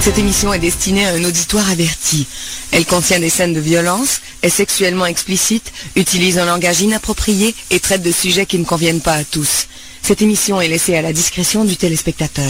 [0.00, 2.26] Cette émission est destinée à un auditoire averti.
[2.72, 8.02] Elle contient des scènes de violence, est sexuellement explicite, utilise un langage inapproprié et traite
[8.02, 9.66] de sujets qui ne conviennent pas à tous.
[10.02, 12.44] Cette émission est laissée à la discrétion du téléspectateur.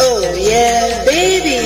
[0.00, 1.64] Oh yeah, baby.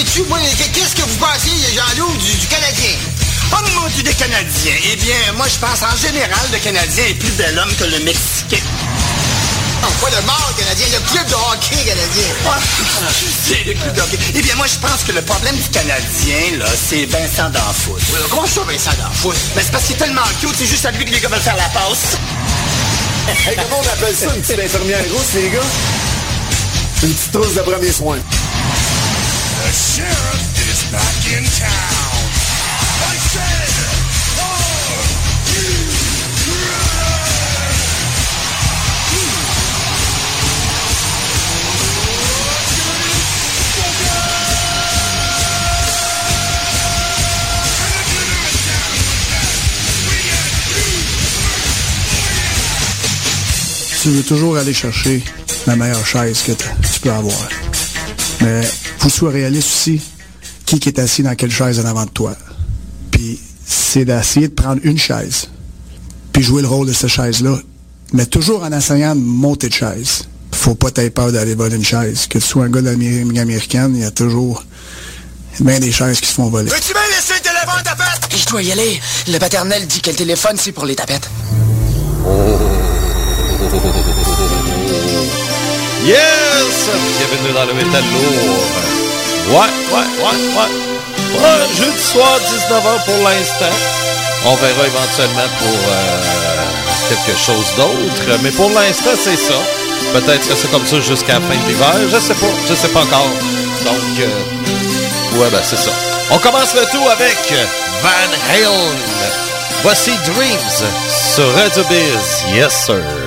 [0.00, 2.96] Sais-tu, moi, qu'est-ce que vous pensez, Jean-Loup, du, du Canadien?
[3.52, 4.72] Oh mon Dieu, des Canadiens.
[4.92, 7.98] Eh bien, moi, je pense en général, le Canadien est plus bel homme que le
[8.00, 8.64] Mexicain.
[9.82, 12.28] Non, pas le mort canadien, le club de hockey canadien?
[13.46, 14.18] c'est le club de hockey.
[14.34, 17.96] Eh bien, moi, je pense que le problème du Canadien, là, c'est Vincent D'Anfous.
[17.96, 19.32] Oui, comment ça, Vincent D'Anfous?
[19.54, 21.40] Ben, c'est parce qu'il est tellement cute, c'est juste à lui que les gars veulent
[21.40, 22.16] faire la passe.
[23.46, 25.60] Hey, comment on appelle ça une petite infirmière rousse, les gars?
[27.04, 28.18] Une petite trousse de premier soin.
[30.00, 32.24] Sheriff back in town.
[33.04, 33.90] I said,
[35.52, 35.90] you
[54.02, 55.22] Tu veux toujours aller chercher
[55.66, 57.69] la meilleure chaise que tu peux avoir.
[58.40, 58.62] Mais
[58.98, 60.00] faut que sois réaliste aussi.
[60.66, 62.36] Qui qui est assis dans quelle chaise en avant de toi?
[63.10, 65.48] Puis c'est d'essayer de prendre une chaise,
[66.32, 67.58] puis jouer le rôle de cette chaise-là,
[68.12, 70.28] mais toujours en essayant de monter de chaise.
[70.52, 72.26] Faut pas t'avoir peur d'aller voler une chaise.
[72.28, 74.64] Que tu sois un gars d'Amérique américaine, il y a toujours
[75.58, 76.70] bien des chaises qui se font voler.
[76.70, 78.28] Veux-tu bien laisser le téléphone, ta fête?
[78.36, 79.00] Je dois y aller.
[79.28, 81.28] Le paternel dit que le téléphone, c'est pour les tapettes.
[86.04, 86.88] Yes!
[87.18, 88.64] Bienvenue dans le métal lourd.
[89.48, 91.40] Ouais, ouais, ouais, ouais.
[91.40, 93.76] Ouais, jeudi soir, 19h pour l'instant.
[94.46, 96.20] On verra éventuellement pour euh,
[97.08, 98.38] quelque chose d'autre.
[98.42, 99.54] Mais pour l'instant, c'est ça.
[100.14, 101.94] Peut-être que c'est comme ça jusqu'à la fin de l'hiver.
[102.10, 102.46] Je sais pas.
[102.68, 103.28] Je sais pas encore.
[103.84, 105.90] Donc, euh, ouais, ben c'est ça.
[106.30, 107.36] On commence le tout avec
[108.02, 108.96] Van Halen.
[109.82, 110.90] Voici Dreams
[111.34, 112.54] sur Radio Biz.
[112.54, 113.19] Yes, sir.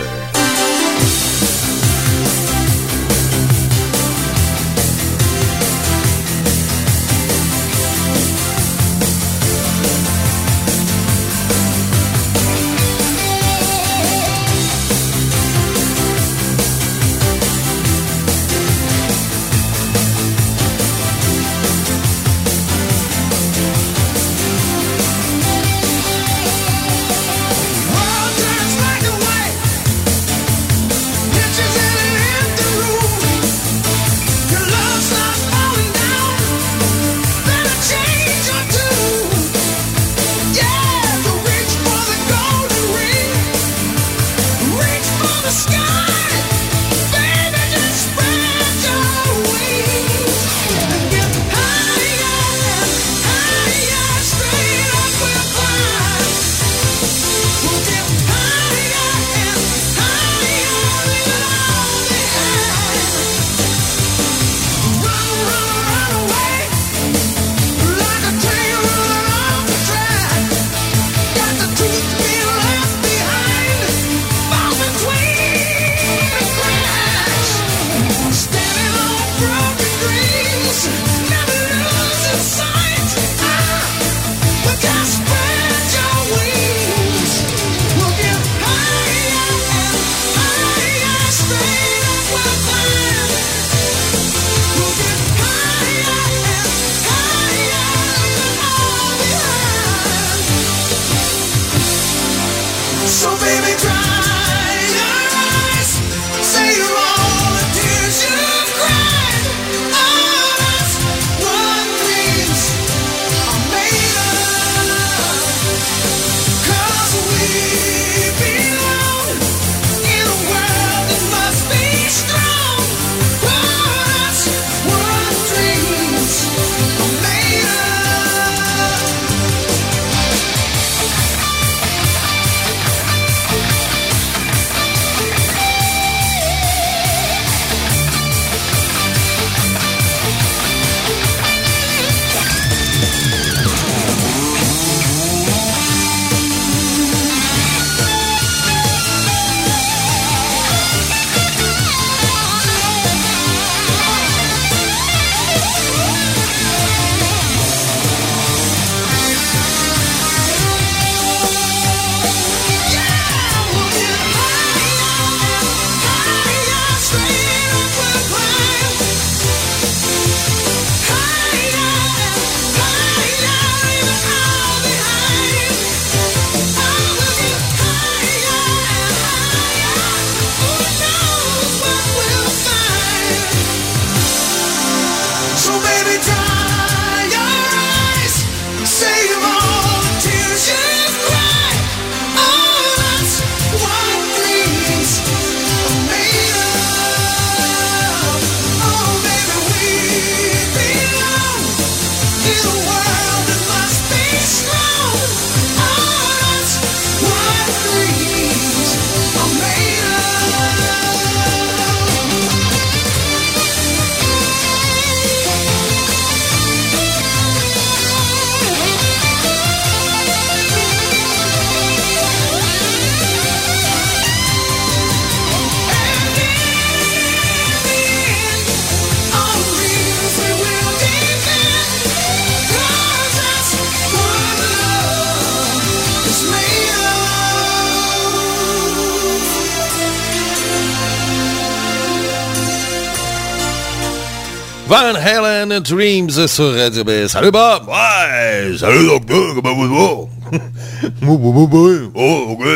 [244.93, 247.25] Van Halen Dreams sur Radio B.
[247.27, 247.87] Salut Bob!
[247.87, 248.77] Ouais!
[248.77, 249.87] Salut docteur, comment vous
[251.67, 252.11] moi.
[252.13, 252.67] Oh, ok.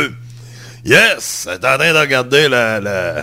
[0.84, 1.44] Yes!
[1.46, 3.22] T'es en train de regarder le, le,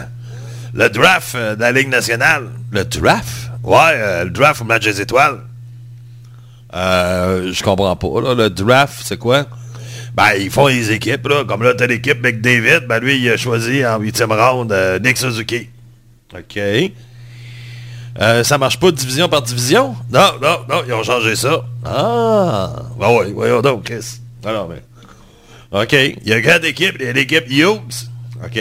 [0.75, 2.50] le draft euh, de la Ligue nationale.
[2.70, 3.50] Le draft?
[3.64, 5.41] Ouais, euh, le draft au match des étoiles.
[6.73, 8.35] Euh, je comprends pas, là.
[8.37, 9.46] Le draft, c'est quoi?
[10.14, 11.43] Ben, ils font les équipes, là.
[11.44, 12.87] Comme là, t'as l'équipe McDavid.
[12.87, 15.69] Ben, lui, il a choisi en huitième round euh, Nick Suzuki.
[16.32, 16.61] OK.
[18.20, 19.96] Euh, ça marche pas division par division?
[20.11, 21.64] Non, non, non, ils ont changé ça.
[21.84, 22.72] Ah!
[22.99, 24.20] Ben oui, voyons donc, Chris.
[24.44, 24.82] Alors, mais...
[25.72, 25.93] OK.
[25.93, 26.96] Il y a quatre équipes.
[27.00, 28.08] Il y a l'équipe Hughes.
[28.44, 28.61] OK.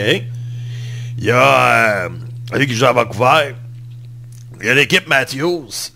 [1.18, 2.08] Il y a euh,
[2.54, 3.54] lui qui joue à Vancouver.
[4.60, 5.92] Il y a l'équipe Matthews.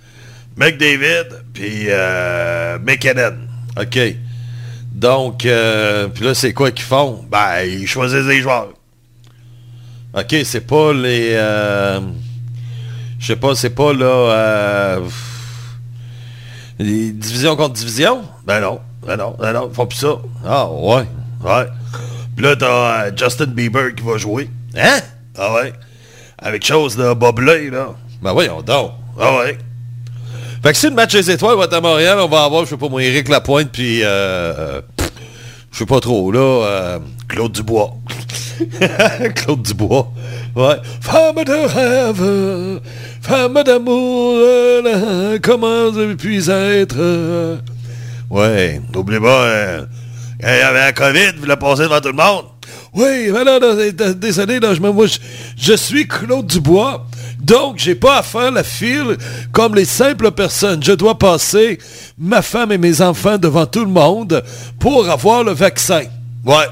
[0.57, 1.43] McDavid.
[1.53, 3.39] Puis euh, McKinnon.
[3.81, 3.99] OK.
[4.93, 7.25] Donc, euh, puis là, c'est quoi qu'ils font?
[7.29, 8.69] Ben, ils choisissent des joueurs.
[10.15, 11.37] OK, c'est pas les...
[13.19, 14.05] je sais pas, c'est pas là...
[14.07, 15.01] euh,
[16.79, 18.23] division contre division?
[18.47, 18.81] Ben non.
[19.07, 20.19] Ben non, ben non, font plus ça.
[20.45, 21.07] Ah, ouais,
[21.45, 21.67] ouais.
[22.37, 24.51] Puis là, t'as euh, Justin Bieber qui va jouer.
[24.77, 24.99] Hein?
[25.37, 25.73] Ah ouais.
[26.39, 27.95] Avec chose de boblé, là.
[28.23, 28.93] Ben voyons donc.
[29.19, 29.59] Ah ouais.
[30.63, 32.71] Fait que si le match des étoiles va être à Montréal, on va avoir, je
[32.71, 34.01] sais pas moi, Éric Lapointe, puis...
[34.03, 34.81] Euh,
[35.71, 36.99] je sais pas trop, là,
[37.29, 37.95] Claude Dubois.
[39.37, 40.13] Claude Dubois.
[40.59, 40.75] Ouais.
[41.01, 42.81] Femme de rêve,
[43.23, 44.35] femme d'amour,
[45.41, 47.59] comment je puis être...
[48.29, 49.87] Ouais, n'oublie pas, euh,
[50.43, 52.47] il y avait la COVID, vous l'a passé devant tout le monde.
[52.93, 55.19] Oui, mais là, là, désolé, là, je, me- moi, je,
[55.57, 57.07] je suis Claude Dubois,
[57.41, 59.17] donc j'ai pas à faire la file
[59.53, 60.83] comme les simples personnes.
[60.83, 61.79] Je dois passer
[62.19, 64.43] ma femme et mes enfants devant tout le monde
[64.81, 66.03] pour avoir le vaccin.
[66.45, 66.67] Ouais.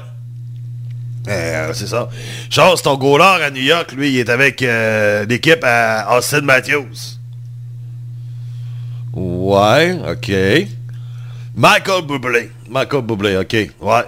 [1.27, 2.09] Euh, c'est ça.
[2.49, 7.17] Charles, ton goaler à New York, lui, il est avec euh, l'équipe à Austin Matthews.
[9.13, 10.31] Ouais, OK.
[11.55, 12.51] Michael Bublé.
[12.69, 13.53] Michael Bublé, OK.
[13.81, 14.05] Ouais.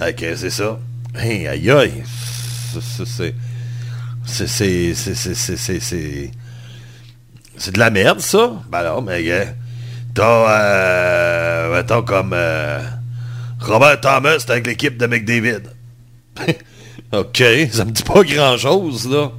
[0.00, 0.78] OK, c'est ça.
[1.14, 2.02] Hey, aïe aïe.
[4.26, 4.94] C'est...
[4.94, 4.94] C'est...
[4.94, 6.30] C'est...
[7.56, 8.52] C'est de la merde, ça?
[8.70, 9.22] Ben non, mais...
[9.30, 9.44] Euh,
[10.14, 10.50] T'as...
[10.50, 12.32] Euh, mettons comme...
[12.34, 12.80] Euh,
[13.60, 15.60] Robert Thomas avec l'équipe de McDavid.
[17.12, 17.42] OK,
[17.72, 19.30] ça me dit pas grand-chose, là.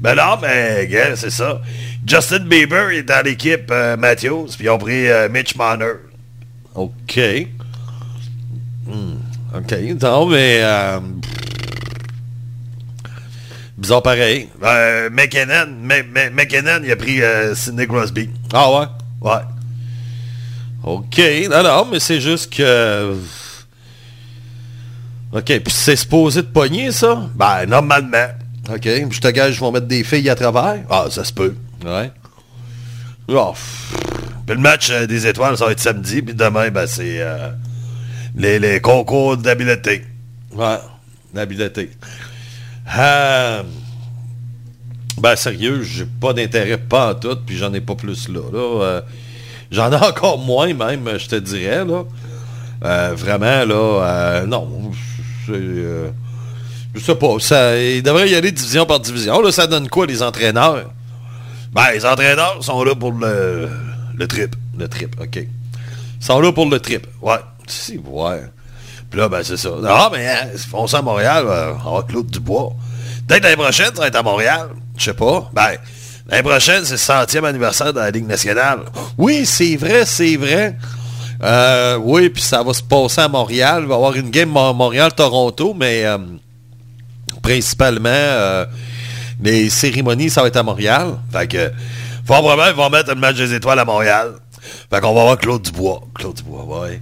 [0.00, 1.62] Ben non, mais, gars, c'est ça.
[2.06, 5.92] Justin Bieber est dans l'équipe euh, Matthews, puis ils ont pris euh, Mitch Marner.
[6.74, 7.20] OK.
[8.86, 9.14] Hmm,
[9.56, 10.60] OK, non, mais...
[10.62, 11.00] euh,
[13.78, 14.48] bizarre pareil.
[14.62, 15.66] Euh, McKinnon,
[16.32, 17.20] McKinnon, il a pris
[17.54, 18.28] Sidney Crosby.
[18.52, 18.86] Ah ouais?
[19.22, 19.40] Ouais.
[20.82, 21.18] OK,
[21.50, 23.16] non, non, mais c'est juste que...
[25.34, 27.28] OK, puis c'est supposé de pogner, ça?
[27.34, 28.28] Ben, normalement.
[28.72, 30.78] OK, je te gage, je vais mettre des filles à travers.
[30.88, 31.56] Ah, ça se peut.
[31.84, 32.12] Ouais.
[33.26, 33.52] Oh.
[34.46, 37.50] Puis le match euh, des étoiles, ça va être samedi, puis demain, ben, c'est euh,
[38.36, 40.04] les, les concours d'habileté.
[40.52, 40.78] Ouais,
[41.32, 41.90] d'habileté.
[42.96, 43.62] Euh,
[45.18, 48.40] ben, sérieux, j'ai pas d'intérêt pas en tout, puis j'en ai pas plus là.
[48.52, 48.82] là.
[48.82, 49.00] Euh,
[49.72, 52.04] j'en ai encore moins, même, je te dirais, là.
[53.16, 54.92] Vraiment, là, non.
[55.52, 56.10] Euh,
[56.94, 57.36] je sais pas.
[57.40, 59.40] Ça, il devrait y aller division par division.
[59.40, 60.90] Là, ça donne quoi, les entraîneurs?
[61.72, 63.68] Ben, les entraîneurs sont là pour le,
[64.14, 64.54] le trip.
[64.78, 65.36] Le trip, OK.
[65.36, 65.48] Ils
[66.24, 67.06] sont là pour le trip.
[67.20, 67.40] Ouais.
[67.66, 68.42] Si, ouais.
[69.10, 69.70] Puis là, ben, c'est ça.
[69.86, 71.46] Ah, mais hein, ils font ça à Montréal,
[71.84, 72.72] on va Claude Dubois.
[73.26, 74.68] Peut-être l'année prochaine, ça va être à Montréal.
[74.96, 75.50] Je sais pas.
[75.52, 75.76] Ben,
[76.28, 78.80] l'année prochaine, c'est le centième anniversaire de la Ligue nationale.
[79.16, 80.76] Oui, c'est vrai, c'est vrai.
[81.44, 83.80] Euh, oui, puis ça va se passer à Montréal.
[83.82, 86.16] Il va y avoir une game Mo- Montréal-Toronto, mais euh,
[87.42, 88.64] principalement, euh,
[89.42, 91.16] les cérémonies, ça va être à Montréal.
[91.32, 91.70] Fait que,
[92.26, 94.32] probablement, ils vont mettre le match des étoiles à Montréal.
[94.90, 96.00] Fait qu'on va voir Claude Dubois.
[96.14, 97.00] Claude Dubois, ouais.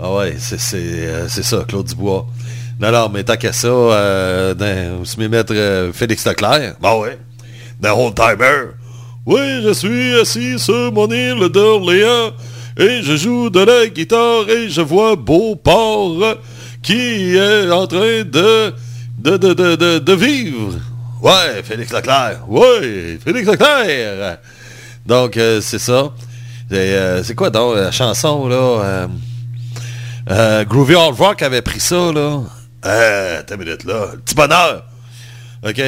[0.00, 2.26] Ah ouais, c'est, c'est, euh, c'est ça, Claude Dubois.
[2.80, 5.54] Non, non, mais tant qu'à ça, dans- se met mettre
[5.92, 6.74] Félix Leclerc.
[6.80, 7.18] Bah ouais.
[7.82, 8.72] The whole timer.
[9.26, 12.30] Oui, je suis assis sur mon île d'Orléans
[12.78, 16.36] et je joue de la guitare et je vois Beauport
[16.82, 18.72] qui est en train de
[19.18, 20.74] de, de, de, de, vivre.
[21.20, 22.48] Ouais, Félix Leclerc.
[22.48, 24.38] Ouais, Félix Leclerc.
[25.04, 26.12] Donc, euh, c'est ça.
[26.70, 29.08] Euh, c'est quoi donc la chanson, là?
[30.30, 32.42] euh, Groovy Hard Rock avait pris ça, là?
[32.86, 34.10] Euh, une minute, là.
[34.12, 34.84] Le petit bonheur.
[35.66, 35.82] OK.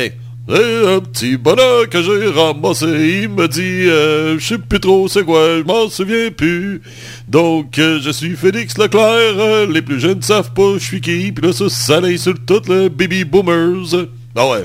[0.52, 2.86] C'est un petit bonheur que j'ai ramassé.
[3.22, 6.82] Il me dit, euh, je sais plus trop c'est quoi, je m'en souviens plus.
[7.28, 9.00] Donc, euh, je suis Félix Leclerc.
[9.38, 11.30] euh, les plus jeunes savent pas je suis qui.
[11.30, 14.06] Puis là, ça, ça l'insulte toutes les baby boomers.
[14.34, 14.62] Ah ouais.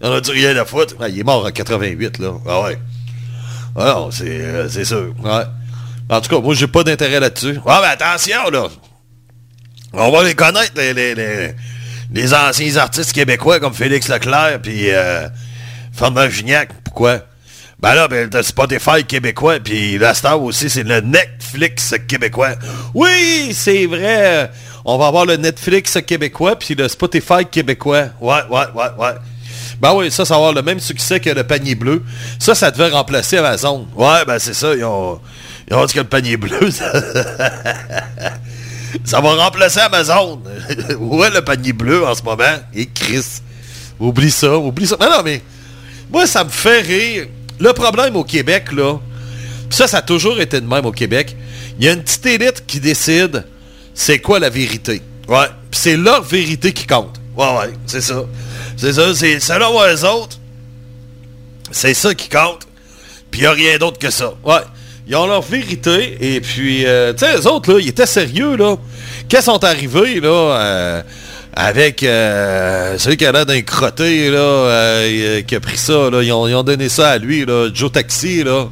[0.00, 0.94] On a dit rien à foutre.
[1.00, 2.32] Ah, il est mort en 88, là.
[2.46, 2.78] Ah ouais.
[3.74, 5.12] Ah non, c'est euh, c'est sûr.
[5.24, 5.42] Ouais.
[6.08, 7.58] En tout cas, moi, j'ai pas d'intérêt là-dessus.
[7.66, 8.68] Ah, mais attention, là.
[9.92, 11.50] On va les connaître, les, les, les,
[12.12, 15.28] les anciens artistes québécois comme Félix Leclerc puis euh,
[15.92, 16.70] Fernand Gignac.
[16.84, 17.20] Pourquoi?
[17.80, 22.50] Ben là, ben, t'as Spotify québécois, puis la star aussi, c'est le Netflix québécois.
[22.92, 24.50] Oui, c'est vrai.
[24.84, 28.08] On va avoir le Netflix québécois, puis le Spotify québécois.
[28.20, 29.14] Ouais, ouais, ouais, ouais.
[29.80, 32.02] Ben oui, ça, ça va avoir le même succès que le panier bleu.
[32.38, 33.88] Ça, ça devait remplacer Amazon.
[33.96, 35.18] Ouais, ben c'est ça, ils ont,
[35.70, 36.92] ils ont dit que le panier bleu, ça,
[39.04, 40.40] ça va remplacer Amazon.
[40.98, 42.58] ouais, le panier bleu en ce moment?
[42.74, 43.24] Et Chris.
[43.98, 44.96] Oublie ça, oublie ça.
[45.00, 45.42] Non, non, mais
[46.10, 47.26] moi, ça me fait rire.
[47.58, 48.98] Le problème au Québec, là,
[49.68, 51.36] ça, ça a toujours été de même au Québec,
[51.78, 53.44] il y a une petite élite qui décide
[53.94, 55.02] c'est quoi la vérité.
[55.28, 57.20] Ouais, pis c'est leur vérité qui compte.
[57.36, 58.24] Ouais, ouais, c'est ça.
[58.76, 60.38] C'est ça, c'est selon eux autres,
[61.70, 62.66] c'est ça qui compte.
[63.30, 64.32] Puis il a rien d'autre que ça.
[64.42, 64.62] Ouais.
[65.10, 68.56] Ils ont leur vérité, et puis, euh, tu sais, les autres, là, ils étaient sérieux,
[68.56, 68.76] là.
[69.28, 71.02] Ils sont arrivés, là, euh,
[71.52, 76.22] avec euh, celui qui a l'air d'un crotté, là, euh, qui a pris ça, là,
[76.22, 78.68] ils ont, ils ont donné ça à lui, là, Joe Taxi, là.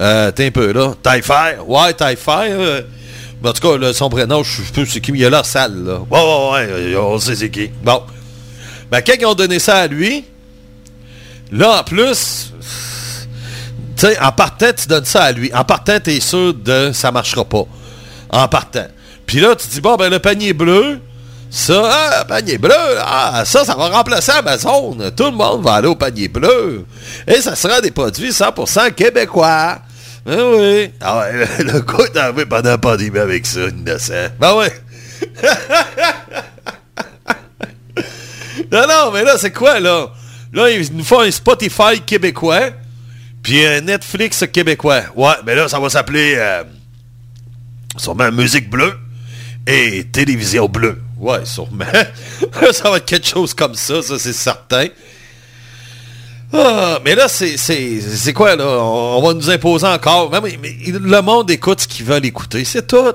[0.00, 0.94] Euh, t'es un peu, là.
[1.00, 1.30] Typhi,
[1.64, 2.82] ouais, euh,
[3.40, 5.46] mais en tout cas, son prénom, je sais plus c'est qui, mais il a l'air
[5.46, 6.00] sale, là.
[6.10, 7.70] Ouais, ouais, ouais, on sait c'est qui.
[7.84, 8.02] Bon.
[8.90, 10.24] Ben, quand ils ont donné ça à lui,
[11.52, 12.52] là, en plus,
[13.96, 15.52] tu sais, en partant, tu donnes ça à lui.
[15.54, 17.64] En partant, tu es sûr de ça marchera pas.
[18.30, 18.86] En partant.
[19.26, 21.00] Puis là, tu dis, bon, ben, le panier bleu,
[21.50, 24.96] ça, ah, panier bleu, ah, ça, ça va remplacer Amazon.
[25.16, 26.84] Tout le monde va aller au panier bleu.
[27.26, 29.78] Et ça sera des produits 100% québécois.
[30.24, 30.90] Ben oui.
[31.00, 34.12] Ah ouais, le, le coup est arrivé pendant la pandémie avec ça, innocent.
[34.40, 34.72] Ben ouais.
[38.72, 40.08] non, non, mais là, c'est quoi, là?
[40.52, 42.70] Là, ils nous font un Spotify québécois,
[43.46, 45.02] puis un Netflix québécois.
[45.14, 46.64] Ouais, mais là, ça va s'appeler euh,
[47.96, 48.92] sûrement Musique bleue
[49.68, 51.00] et Télévision bleue.
[51.16, 51.84] Ouais, sûrement.
[52.72, 54.88] ça va être quelque chose comme ça, ça, c'est certain.
[56.52, 58.66] Ah, mais là, c'est, quoi, là?
[58.66, 60.28] On, va nous imposer encore.
[60.42, 63.14] Mais, le monde écoute ce qu'ils veulent écouter, c'est tout.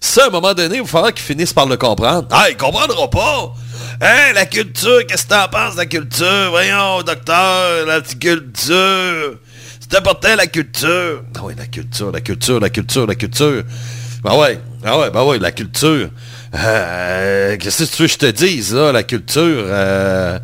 [0.00, 2.26] Ça, à un moment donné, il va falloir qu'ils finissent par le comprendre.
[2.32, 3.54] Ah, ils comprendront pas!
[4.00, 6.50] Hein, la culture, qu'est-ce que t'en penses de la culture?
[6.50, 9.38] Voyons, docteur, la culture.
[9.86, 11.22] C'est important, la culture.
[11.34, 13.62] Ah oui, la culture, la culture, la culture, la culture.
[14.22, 16.08] Ben ouais, ah ouais, ben ouais, la culture.
[16.54, 19.42] Euh, qu'est-ce que tu veux que je te dise, là, la culture?
[19.44, 20.38] Euh,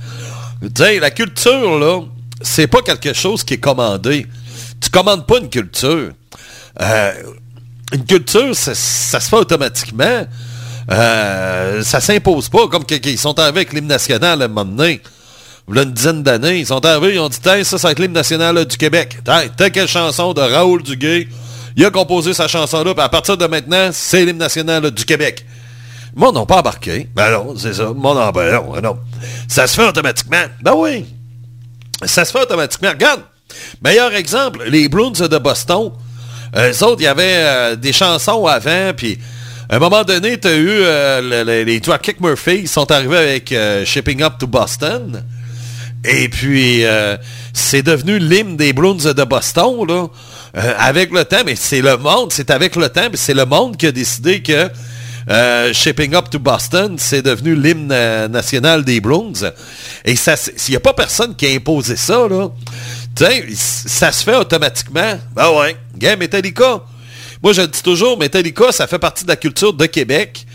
[0.78, 2.02] la culture, là,
[2.42, 4.26] c'est pas quelque chose qui est commandé.
[4.78, 6.11] Tu commandes pas une culture.
[6.82, 7.12] Euh,
[7.94, 10.26] une culture, ça, se fait automatiquement.
[10.90, 15.00] Euh, ça s'impose pas, comme qu'ils sont avec l'hymne national à un moment donné.
[15.78, 18.64] A une dizaine d'années, ils sont arrivés, ils ont dit, Tiens, ça, être l'hymne national
[18.64, 19.18] du Québec.
[19.24, 21.28] Tiens, quelle chanson de Raoul Duguay.
[21.76, 25.46] Il a composé sa chanson-là, puis à partir de maintenant, c'est l'hymne national du Québec.
[26.16, 27.08] Monde n'a pas embarqué.
[27.14, 27.92] Ben non, c'est ça.
[27.94, 28.98] Monde n'a ben non, non.
[29.46, 30.42] Ça se fait automatiquement.
[30.60, 31.06] Ben oui.
[32.04, 32.88] Ça se fait automatiquement.
[32.90, 33.20] Regarde.
[33.82, 35.92] Meilleur exemple, les Bruins de Boston.
[36.56, 39.18] Eux autres, il y avait euh, des chansons avant, puis
[39.68, 42.90] à un moment donné, tu as eu euh, le- le- les Dropkick Murphys, ils sont
[42.90, 45.24] arrivés avec euh, Shipping Up to Boston.
[46.04, 47.16] Et puis, euh,
[47.52, 50.07] c'est devenu l'hymne des Bruins de Boston, là.
[50.57, 53.45] Euh, avec le temps, mais c'est le monde, c'est avec le temps, mais c'est le
[53.45, 54.69] monde qui a décidé que
[55.28, 57.95] euh, Shipping Up to Boston, c'est devenu l'hymne
[58.28, 59.52] national des Bruins.
[60.04, 62.49] Et s'il n'y a pas personne qui a imposé ça, là,
[63.54, 65.19] ça se fait automatiquement.
[65.37, 66.83] Ben ouais, gars, Metallica.
[67.42, 70.47] Moi, je le dis toujours, Metallica, ça fait partie de la culture de Québec.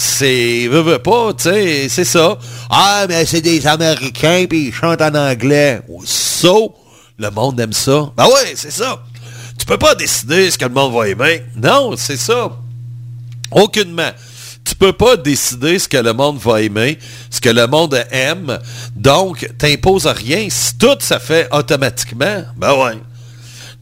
[0.00, 2.38] C'est, veux, veux pas, tu sais, c'est ça.
[2.70, 5.80] Ah, mais c'est des Américains, puis ils chantent en anglais.
[6.04, 6.52] Ça,
[7.18, 8.12] le monde aime ça.
[8.16, 9.02] Ben ouais, c'est ça.
[9.58, 11.42] Tu peux pas décider ce que le monde va aimer.
[11.56, 12.48] Non, c'est ça.
[13.50, 14.12] Aucunement.
[14.64, 16.96] Tu peux pas décider ce que le monde va aimer,
[17.28, 18.56] ce que le monde aime.
[18.94, 20.46] Donc, t'imposes rien.
[20.48, 22.98] Si tout ça fait automatiquement, ben ouais.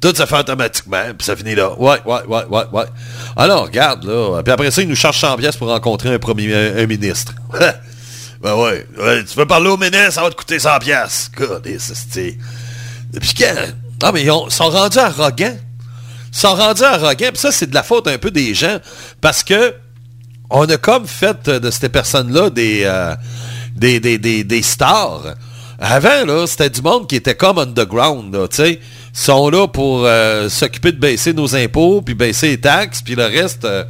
[0.00, 1.72] Tout ça fait automatiquement, puis ça finit là.
[1.78, 2.84] Ouais, ouais, ouais, ouais, ouais.
[3.34, 4.42] Alors, regarde, là.
[4.42, 7.32] Puis après ça, ils nous chargent 100 pièces pour rencontrer un premier un, ministre.
[8.42, 8.86] ben ouais.
[8.98, 9.24] ouais.
[9.24, 11.30] Tu veux parler au ministre, ça va te coûter 100 pièces.
[12.10, 12.36] C'est...
[13.20, 13.54] Puis quand...
[14.02, 15.56] Ah, mais ils ont- sont rendus arrogants.
[16.32, 17.30] Ils sont rendus arrogants.
[17.32, 18.78] Puis ça, c'est de la faute un peu des gens.
[19.22, 19.74] Parce que
[20.50, 23.16] on a comme fait de ces personnes-là des, euh,
[23.74, 25.34] des, des, des, des stars.
[25.78, 28.80] Avant, là, c'était du monde qui était comme underground, tu sais.
[29.18, 33.24] Sont là pour euh, s'occuper de baisser nos impôts, puis baisser les taxes, puis le
[33.24, 33.82] reste, euh,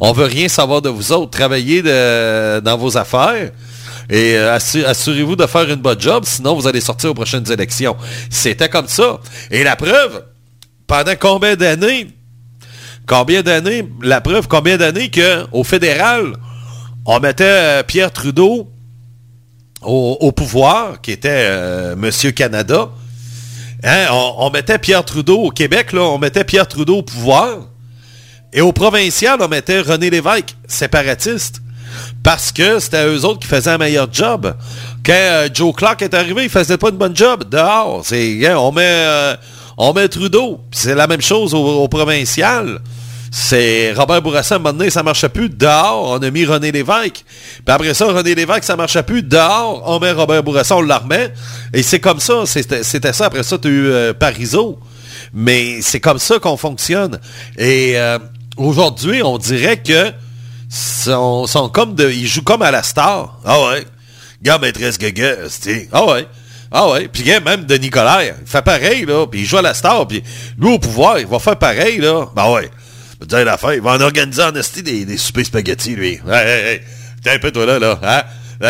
[0.00, 1.30] on veut rien savoir de vous autres.
[1.30, 3.52] Travaillez dans vos affaires.
[4.08, 7.52] Et euh, assu- assurez-vous de faire une bonne job, sinon vous allez sortir aux prochaines
[7.52, 7.96] élections.
[8.30, 9.20] C'était comme ça.
[9.50, 10.24] Et la preuve,
[10.86, 12.08] pendant combien d'années,
[13.06, 16.32] combien d'années, la preuve, combien d'années qu'au fédéral,
[17.04, 18.70] on mettait euh, Pierre Trudeau
[19.82, 22.88] au, au pouvoir, qui était Monsieur Canada.
[23.84, 27.58] Hein, on, mettait Pierre Trudeau au Québec, là, on mettait Pierre Trudeau au pouvoir.
[28.52, 31.60] Et au provincial, on mettait René Lévesque, séparatiste.
[32.22, 34.54] Parce que c'était eux autres qui faisaient un meilleur job.
[35.04, 37.44] Quand euh, Joe Clark est arrivé, il faisait pas une bonne job.
[37.50, 39.36] Dehors, hein, on met, euh,
[39.76, 40.60] on met Trudeau.
[40.70, 42.80] C'est la même chose au provincial.
[43.34, 45.48] C'est Robert Bourassa, un moment donné, ça marchait plus.
[45.48, 47.24] Dehors, on a mis René Lévesque.
[47.64, 49.22] Puis après ça, René Lévesque, ça marchait plus.
[49.22, 51.32] Dehors, on met Robert Bourassa, on remet.
[51.72, 52.44] Et c'est comme ça.
[52.44, 53.24] C'était ça.
[53.24, 54.78] Après ça, tu as eu euh, Parizeau.
[55.32, 57.20] Mais c'est comme ça qu'on fonctionne.
[57.56, 58.18] Et euh,
[58.58, 60.12] aujourd'hui, on dirait que
[60.68, 61.96] sont, sont comme.
[61.98, 63.38] Ils jouent comme à la star.
[63.46, 63.86] Ah ouais.
[64.42, 65.36] Gars, maîtresse Gaga.
[65.90, 66.26] Ah ouais.
[66.70, 67.08] Ah ouais.
[67.08, 69.26] Puis même de Nicolas, il fait pareil, là.
[69.26, 70.06] Puis il joue à la star.
[70.06, 70.22] Puis
[70.58, 72.26] lui, au pouvoir, il va faire pareil, là.
[72.36, 72.70] Ben ouais.
[73.22, 73.74] Je veux dire l'affaire.
[73.74, 76.20] Il va en organiser en esti des, des soupers spaghetti, lui.
[76.28, 76.80] Hey, hey, hey.
[77.22, 77.98] Tiens un peu, toi, là, là.
[78.02, 78.22] Hein?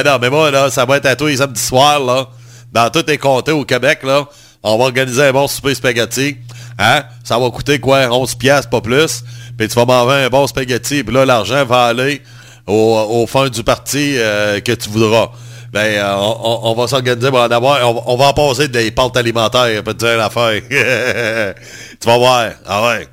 [0.05, 2.29] Non, mais moi, là, ça va être à toi les samedis soirs, là.
[2.71, 4.27] Dans tous les comtés au Québec, là.
[4.63, 6.37] On va organiser un bon souper spaghetti.
[6.79, 7.03] Hein?
[7.25, 8.11] Ça va coûter quoi?
[8.11, 9.25] 11 piastres, pas plus.
[9.57, 11.03] Puis tu vas manger un bon spaghetti.
[11.03, 12.21] Puis là, l'argent va aller
[12.67, 15.31] au, au fond du parti euh, que tu voudras.
[15.73, 17.81] Ben, euh, on, va s'organiser pour en avoir.
[18.07, 20.61] On, va- en passer des pâtes alimentaires, peut te dire l'affaire.
[22.01, 22.51] tu vas voir.
[22.67, 23.09] Ah ouais.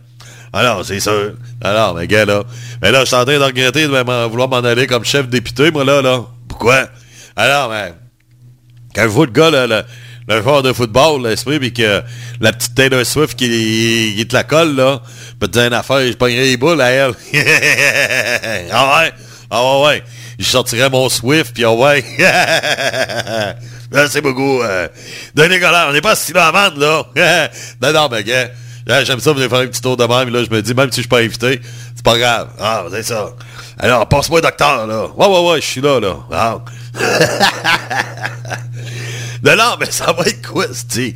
[0.54, 1.34] Alors, c'est sûr.
[1.62, 2.44] Alors, mais gars, là.
[2.82, 5.72] Mais là, je suis en train de regretter de vouloir m'en aller comme chef député,
[5.72, 6.24] moi, là, là.
[6.48, 6.88] Pourquoi?
[7.36, 7.94] Alors, ben,
[8.96, 9.84] quand je le gars, là, le,
[10.28, 12.02] le joueur de football, l'esprit, puis que
[12.40, 15.02] la petite Taylor Swift qui, qui te la colle, là,
[15.40, 17.14] peut te dire une affaire, je pognerais les boules à elle.
[18.72, 19.12] ah ouais?
[19.50, 20.04] Ah ouais, ouais.
[20.38, 22.04] Je sortirais mon Swift, puis ah ouais.
[23.92, 24.62] Merci beaucoup.
[24.62, 24.88] Euh,
[25.36, 27.50] Collard, on n'est pas si là à là.
[27.82, 28.50] non, non, mais gars,
[29.04, 30.98] j'aime ça venir faire un petit tour de même, là, je me dis, même si
[30.98, 31.62] je suis pas invité,
[31.96, 32.50] c'est pas grave.
[32.60, 33.30] Ah, c'est ça.
[33.78, 35.08] Alors, passe-moi docteur, là.
[35.16, 36.16] Ouais, ouais, ouais, je suis là, là.
[36.32, 36.60] Ah.
[39.44, 41.16] Non, non, mais ça va être quoi, tu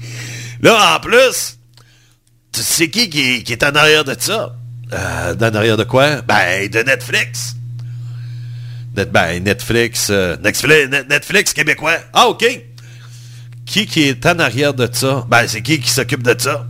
[0.62, 1.58] Là, en plus,
[2.54, 4.56] tu sais qui qui, est en arrière de ça?
[4.94, 6.22] Euh, en arrière de quoi?
[6.22, 7.56] Ben, de Netflix.
[8.96, 11.98] Net- ben, Netflix, euh, Netflix, Net- Netflix québécois.
[12.14, 12.46] Ah, OK.
[13.66, 15.26] Qui qui est en arrière de ça?
[15.28, 16.66] Ben, c'est qui qui s'occupe de ça?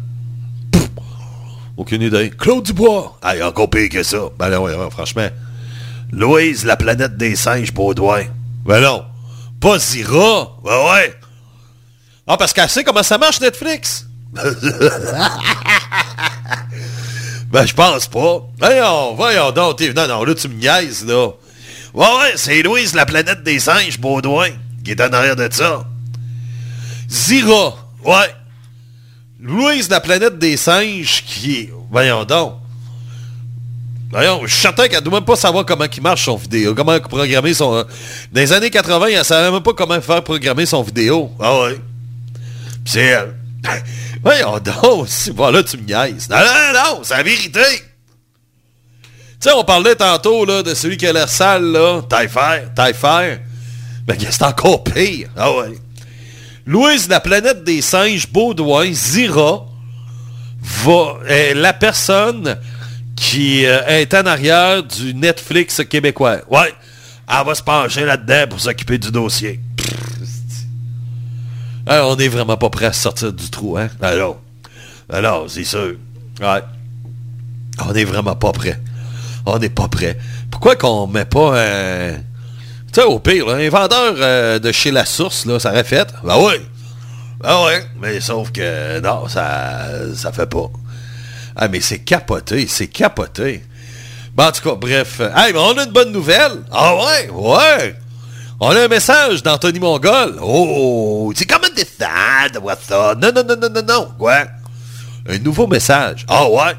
[1.77, 2.29] Aucune idée.
[2.29, 3.17] Claude Dubois.
[3.21, 4.19] Ah, il encore pire que ça.
[4.38, 5.27] Ben là, ouais, ouais, franchement.
[6.12, 8.25] Louise, la planète des singes, Baudouin.
[8.65, 9.03] Ben non.
[9.59, 10.57] Pas Zira.
[10.63, 11.15] Ben ouais.
[12.27, 14.07] Ah, parce qu'elle sait comment ça marche, Netflix.
[17.51, 18.47] ben, je pense pas.
[18.59, 19.81] Voyons, voyons donc.
[19.95, 21.29] Non, non, là, tu me niaises, là.
[21.93, 24.49] Ouais, ouais, c'est Louise, la planète des singes, Baudouin,
[24.83, 25.86] qui est en arrière de ça.
[27.09, 28.33] Zira, ouais.
[29.43, 31.73] Louise, la planète des singes, qui est...
[31.91, 32.56] Voyons donc.
[34.10, 36.97] Voyons, je suis qu'elle ne doit même pas savoir comment il marche son vidéo, comment
[36.99, 37.73] programmer son...
[37.73, 37.86] Dans
[38.34, 41.29] les années 80, elle ne savait même pas comment faire programmer son vidéo.
[41.39, 41.77] Ah ouais.
[42.86, 43.36] C'est elle.
[44.23, 46.29] Voyons donc, si voilà, tu me niaises.
[46.29, 47.60] Non, non, non, c'est la vérité.
[49.41, 53.39] Tu sais, on parlait tantôt là, de celui qui a l'air sale, là, Taillefer, Taillefer.
[54.08, 55.29] Mais c'est encore pire.
[55.36, 55.77] Ah ouais.
[56.65, 59.65] Louise, la planète des singes, Baudouin, Zira,
[60.62, 62.58] va, est la personne
[63.15, 66.38] qui euh, est en arrière du Netflix québécois.
[66.49, 66.73] Ouais.
[67.28, 69.60] Elle va se pencher là-dedans pour s'occuper du dossier.
[71.88, 73.89] On est vraiment pas prêt à sortir du trou, hein?
[74.02, 74.41] Alors,
[75.10, 75.95] alors, c'est sûr.
[76.39, 76.62] Ouais.
[77.86, 78.80] On est vraiment pas prêt.
[79.45, 80.17] On n'est pas prêt.
[80.49, 82.13] Pourquoi qu'on met pas un...
[82.93, 85.84] Tu sais, au pire, là, un vendeur euh, de chez La Source, là, ça aurait
[85.84, 86.13] fait.
[86.23, 86.53] Ben oui.
[87.39, 87.84] Ben ouais.
[87.99, 90.69] Mais sauf que, non, ça, ça fait pas.
[91.56, 93.63] Ah, mais c'est capoté, c'est capoté.
[94.36, 95.21] Ben, en tout cas, bref.
[95.21, 96.62] Hey, mais on a une bonne nouvelle.
[96.71, 97.95] Ah ouais, ouais.
[98.60, 100.38] On a un message d'Anthony Mongol.
[100.39, 103.15] Oh, c'est comme un dessin de voir ça.
[103.15, 104.08] Non, non, non, non, non, non.
[104.19, 104.45] Quoi?
[105.27, 106.25] Un nouveau message.
[106.27, 106.75] Ah ouais?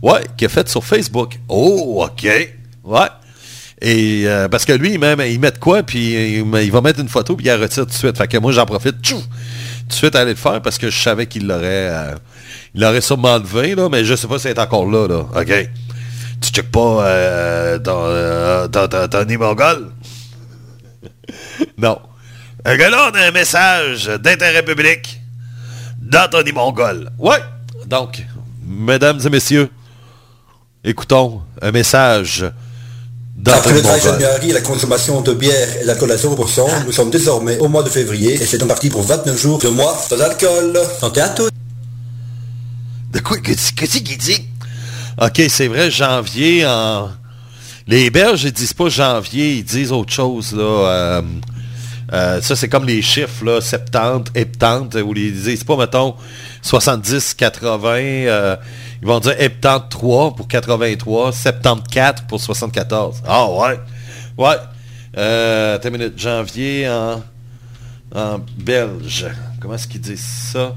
[0.00, 1.40] Ouais, qui est fait sur Facebook.
[1.48, 2.24] Oh, OK.
[2.84, 3.08] Ouais.
[3.82, 5.16] Et euh, parce que lui, il met
[5.50, 8.16] de quoi, puis il, va mettre une photo, puis il la retire tout de suite.
[8.16, 9.22] Fait que moi, j'en profite tout
[9.86, 12.14] de suite à aller le faire parce que je savais qu'il l'aurait euh,
[12.74, 15.26] il l'aurait sûrement enlevé, là, mais je sais pas si c'est encore là, là.
[15.34, 15.70] OK.
[16.40, 19.90] Tu checkes pas euh, ton, ton Mongol?
[21.78, 21.98] non.
[22.64, 25.20] Un gars là, on a un message d'intérêt public
[26.00, 27.10] d'Anthony Mongol.
[27.18, 27.38] Ouais.
[27.86, 28.24] Donc,
[28.66, 29.70] mesdames et messieurs,
[30.82, 32.44] écoutons un message
[33.44, 37.58] Après d'Anthony le et la consommation de bière et d'alcool à 0%, nous sommes désormais
[37.58, 40.78] au mois de février et c'est donc parti pour 29 jours de mois sans alcool.
[40.98, 41.50] Santé à tous
[43.12, 43.38] De quoi?
[43.38, 44.48] Qu'est-ce qu'est-ce qu'il dit?
[45.20, 47.10] OK, c'est vrai, janvier, en...
[47.86, 50.62] Les Belges, ils disent pas janvier, ils disent autre chose, là.
[50.62, 51.22] euh,
[52.12, 56.14] euh, ça, c'est comme les chiffres, là, 70, 70, où ils disent pas, mettons,
[56.62, 58.56] 70, 80, euh,
[59.02, 63.22] ils vont dire 73 pour 83, 74 pour 74.
[63.26, 63.80] Ah ouais,
[64.38, 64.56] ouais.
[65.16, 67.22] Euh, une minute, janvier en,
[68.14, 69.26] en belge.
[69.60, 70.20] Comment est-ce qu'ils disent
[70.52, 70.74] ça?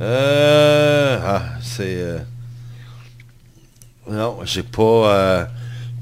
[0.00, 1.84] Euh, ah, c'est...
[1.86, 2.18] euh,
[4.08, 4.82] non, j'ai pas...
[4.82, 5.44] euh,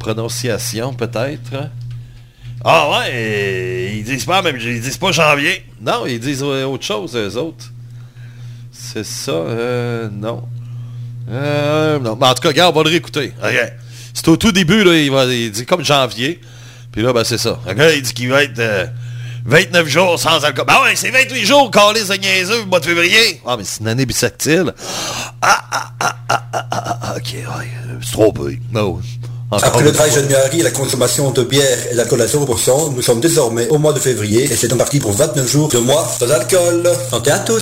[0.04, 1.70] prononciation, peut-être.
[2.62, 5.64] Ah ouais, ils disent pas même, ils disent pas janvier.
[5.80, 7.72] Non, ils disent euh, autre chose, eux autres.
[8.70, 10.46] C'est ça, euh, non.
[11.30, 12.16] Euh, non.
[12.20, 13.32] Mais en tout cas, regarde, on va le réécouter.
[13.42, 13.72] OK.
[14.12, 16.40] C'est au tout début, là, il, va, il dit comme janvier.
[16.92, 17.58] Puis là, ben c'est ça.
[17.68, 18.87] OK, il dit qu'il va être euh,
[19.44, 20.64] 29 jours sans alcool.
[20.66, 23.40] Ben ouais, c'est 28 jours, calé, ce niaiseux, le mois de février.
[23.44, 24.72] Ah, mais c'est une année bissactile.
[25.42, 27.68] Ah, ah, ah, ah, ah, ah, ah, ok, ouais,
[28.00, 28.54] c'est trop peu.
[28.74, 29.02] Encore
[29.50, 30.06] Après le une fois.
[30.06, 33.78] dry January et la consommation de bière et d'alcool à 0%, nous sommes désormais au
[33.78, 36.88] mois de février et c'est donc parti pour 29 jours de mois sans alcool.
[37.10, 37.60] Santé à tous.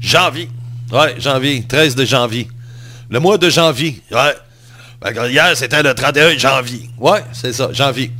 [0.00, 0.48] Janvier.
[0.92, 1.64] Ouais, janvier.
[1.68, 2.48] 13 de janvier.
[3.10, 4.02] Le mois de janvier.
[4.10, 4.34] Ouais.
[5.00, 6.90] Ben, hier, c'était le 31 janvier.
[6.98, 8.12] Ouais, c'est ça, janvier.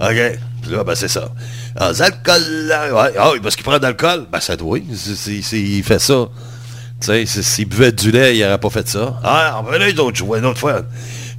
[0.00, 0.38] OK.
[0.62, 1.28] Puis là, ben, c'est ça.
[1.76, 3.14] Ah, les alcools, là, ouais.
[3.18, 4.26] Ah oui, parce qu'il prend de l'alcool.
[4.30, 4.78] Ben, ça doit.
[4.78, 6.28] Il fait ça.
[7.00, 9.20] Tu sais, s'il buvait du lait, il n'aurait pas fait ça.
[9.22, 10.82] Ah, on va aller d'autres jouer une autre fois.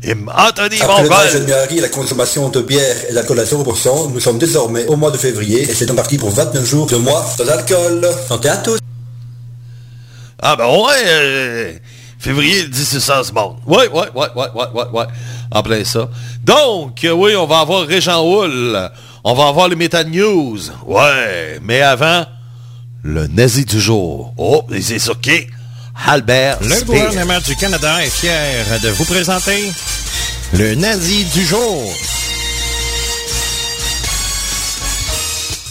[0.04, 4.86] Et Anthony Après et la consommation de bière et d'alcool à 0%, nous sommes désormais
[4.86, 8.08] au mois de février et c'est donc parti pour 29 jours de mois sans alcool.
[8.28, 8.78] Santé à tous.
[10.40, 11.74] Ah ben ouais, euh,
[12.20, 13.58] février, le 10 ça se monte.
[13.66, 15.06] Ouais, ouais, ouais, ouais, ouais, ouais, ouais.
[15.52, 16.10] En plein ça.
[16.44, 18.90] Donc, euh, oui, on va avoir Régent Houle.
[19.24, 20.60] On va avoir les Meta News.
[20.86, 22.26] Ouais, mais avant,
[23.04, 24.34] le nazi du jour.
[24.38, 25.48] Oh, et c'est sur qui?
[26.06, 26.86] Albert Le Speer.
[26.86, 29.72] gouvernement du Canada est fier de vous présenter
[30.54, 31.84] le nazi du jour.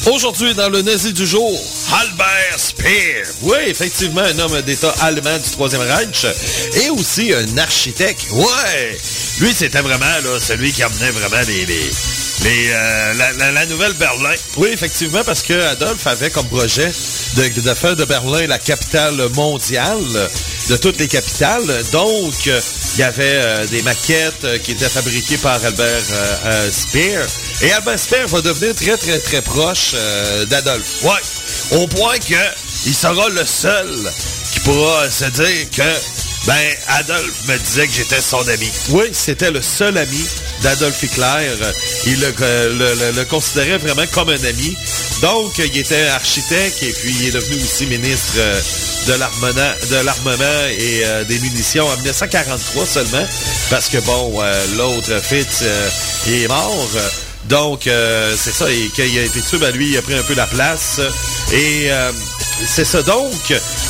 [0.06, 1.52] Aujourd'hui, dans le nazi du jour,
[2.00, 3.22] Albert Speer.
[3.42, 6.24] Oui, effectivement, un homme d'État allemand du Troisième Reich
[6.84, 8.26] et aussi un architecte.
[8.30, 8.96] Ouais!
[9.40, 11.66] Lui, c'était vraiment là, celui qui amenait vraiment les...
[11.66, 11.90] les
[12.44, 14.34] les, euh, la, la- la nouvelle Berlin.
[14.58, 16.92] Oui, effectivement, parce que Adolphe avait comme projet
[17.34, 19.98] de, de faire de Berlin la capitale mondiale
[20.68, 21.66] de toutes les capitales.
[21.92, 22.60] Donc, euh,
[22.94, 26.02] il y avait euh, des maquettes qui étaient fabriquées par Albert
[26.44, 27.16] euh, Speer.
[27.62, 31.02] Et Albert Speer va devenir très, très, très proche euh, d'Adolphe.
[31.02, 32.34] Ouais, au point que
[32.84, 33.88] il sera le seul
[34.52, 36.54] qui pourra se dire que, ben,
[36.88, 38.70] Adolphe me disait que j'étais son ami.
[38.90, 40.22] Oui, c'était le seul ami
[40.62, 41.48] d'Adolphe Hitler.
[42.06, 44.76] Il le, euh, le- le- le considérait vraiment comme un ami.
[45.22, 48.60] Donc, il était architecte et puis il est devenu aussi ministre euh,
[49.08, 53.26] de l'armement, et euh, des munitions en 1943 seulement,
[53.70, 55.88] parce que bon, euh, l'autre Fitz euh,
[56.28, 56.88] est mort.
[57.48, 58.88] Donc, euh, c'est ça, et
[59.24, 61.00] été tué, ben lui, il a pris un peu la place.
[61.52, 62.12] Et euh,
[62.64, 63.02] c'est ça.
[63.02, 63.32] Donc,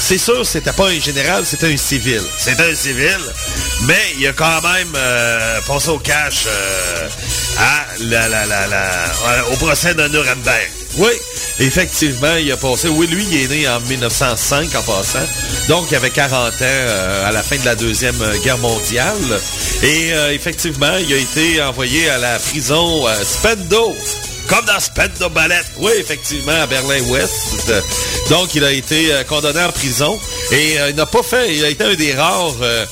[0.00, 2.22] c'est sûr, c'était pas un général, c'était un civil.
[2.38, 3.18] C'était un civil,
[3.82, 7.08] mais il a quand même euh, passé au cash euh,
[7.58, 10.70] à la, la, la, la- euh, au procès de Nuremberg.
[10.98, 11.10] Oui,
[11.60, 12.88] effectivement, il a passé.
[12.88, 15.18] Oui, lui, il est né en 1905 en passant.
[15.68, 19.14] Donc, il avait 40 ans euh, à la fin de la Deuxième Guerre mondiale.
[19.82, 23.14] Et euh, effectivement, il a été envoyé à la prison euh.
[24.48, 25.60] Comme dans Spendo Ballet.
[25.78, 27.72] Oui, effectivement, à Berlin-Ouest.
[28.30, 30.18] Donc, il a été euh, condamné en prison.
[30.52, 31.54] Et euh, il n'a pas fait...
[31.54, 32.54] Il a été un des rares...
[32.62, 32.86] euh,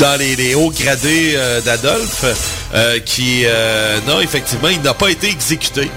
[0.00, 2.24] dans les, hauts gradés euh, d'Adolphe,
[2.74, 5.90] euh, qui, euh, non, effectivement, il n'a pas été exécuté.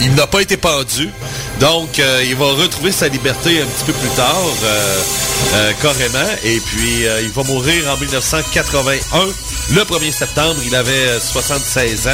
[0.00, 1.10] Il n'a pas été pendu.
[1.60, 5.02] Donc, euh, il va retrouver sa liberté un petit peu plus tard, euh,
[5.54, 6.30] euh, carrément.
[6.44, 9.26] Et puis, il va mourir en 1981.
[9.70, 12.10] Le 1er septembre, il avait euh, 76 ans.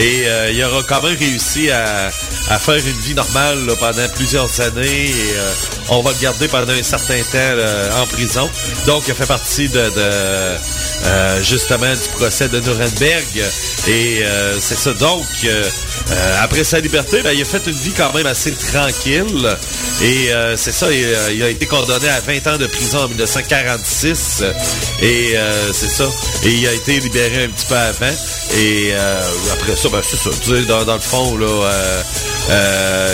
[0.00, 2.10] Et il aura quand même réussi à,
[2.60, 5.06] faire une vie normale pendant plusieurs années.
[5.10, 5.34] Et
[5.88, 8.48] on va le garder pendant un certain temps en prison.
[8.86, 9.90] Donc, il fait partie de,
[11.42, 13.42] justement du procès de Nuremberg.
[13.88, 14.22] Et
[14.60, 14.92] c'est ça.
[14.94, 15.26] Donc,
[16.10, 19.56] euh, après sa liberté, ben, il a fait une vie quand même assez tranquille.
[20.02, 23.00] Et euh, c'est ça, il, euh, il a été condamné à 20 ans de prison
[23.00, 24.44] en 1946.
[25.02, 25.34] Et
[25.72, 26.08] c'est ça.
[26.44, 28.14] Et il a été libéré un petit peu avant.
[28.56, 28.92] Et
[29.52, 30.30] après ça, ben, c'est ça.
[30.42, 31.70] Tu sais, dans, le fond, là,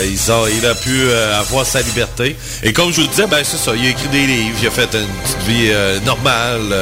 [0.04, 2.36] ils ont, il a pu avoir sa liberté.
[2.62, 3.72] Et comme je vous le disais, ben, c'est ça.
[3.76, 5.72] Il a écrit des livres, il a fait une petite vie
[6.04, 6.74] normale.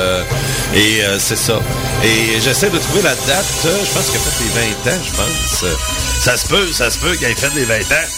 [0.75, 1.59] et c'est ça.
[2.05, 3.47] Et j'essaie de trouver la date.
[3.65, 6.02] je pense qu'il a fait les 20 ans, je pense.
[6.21, 8.09] Ça se peut, ça se peut qu'il ait fait les 20 ans.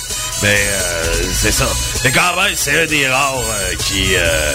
[0.42, 1.66] Mais euh, c'est ça.
[2.05, 4.53] Mais quand même, c'est un des rares euh, qui, euh,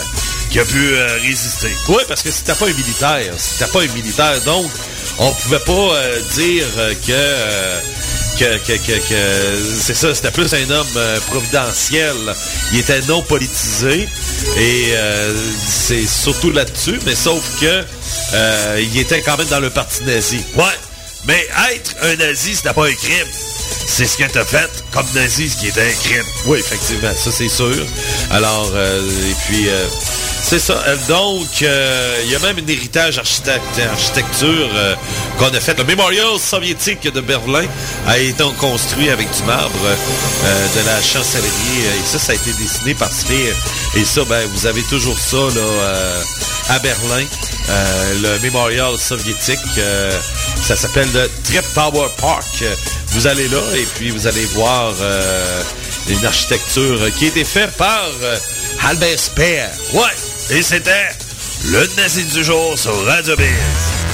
[0.52, 1.72] qui a pu résister.
[1.88, 3.34] Oui, parce que c'était pas un militaire.
[3.38, 4.39] C'était pas un militaire.
[4.42, 4.70] Donc,
[5.18, 5.96] on pouvait pas
[6.36, 6.65] dire
[7.08, 7.80] que...
[8.38, 12.15] que, que, que, que- c'est ça, c'était plus un homme euh, providentiel.
[12.72, 14.08] Il était non politisé
[14.58, 15.34] et euh,
[15.68, 17.84] c'est surtout là-dessus, mais sauf que
[18.34, 20.39] euh, il était quand même dans le parti nazi.
[20.56, 20.63] Ouais,
[21.30, 23.28] mais être un nazi, c'était pas un crime.
[23.88, 26.23] C'est ce que t'as fait comme nazi, ce qui était un crime.
[26.45, 27.75] Oui, effectivement, ça c'est sûr.
[28.32, 29.86] Alors, euh, et puis, euh,
[30.41, 30.73] c'est ça.
[30.88, 34.69] Euh, Donc, il y a même un héritage architecte- architecture
[35.38, 35.77] qu'on a fait.
[35.77, 37.65] Le mémorial soviétique de Berlin
[38.08, 39.79] a été construit avec du marbre
[40.75, 41.82] de la chancellerie.
[41.99, 43.53] Et ça, ça a été dessiné par Speer.
[43.95, 47.25] Et ça, ben, vous avez toujours ça là, à Berlin.
[48.21, 49.60] Le mémorial soviétique,
[50.65, 52.63] ça s'appelle le Trip Tower Park.
[53.19, 55.62] Vous allez là et puis vous allez voir euh,
[56.08, 58.38] une architecture qui a été faite par euh,
[58.82, 59.67] Albert Speer.
[59.91, 61.10] Ouais, et c'était
[61.65, 64.09] le nazi du jour sur Radio Biz.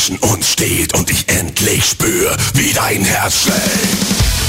[0.00, 4.39] Zwischen uns steht und ich endlich spür, wie dein Herz schlägt.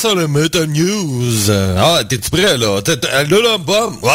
[0.00, 1.50] Sur le Meta News.
[1.76, 2.80] Ah, t'es-tu prêt, là?
[2.80, 3.98] Là, là, bum.
[4.00, 4.10] Ouais.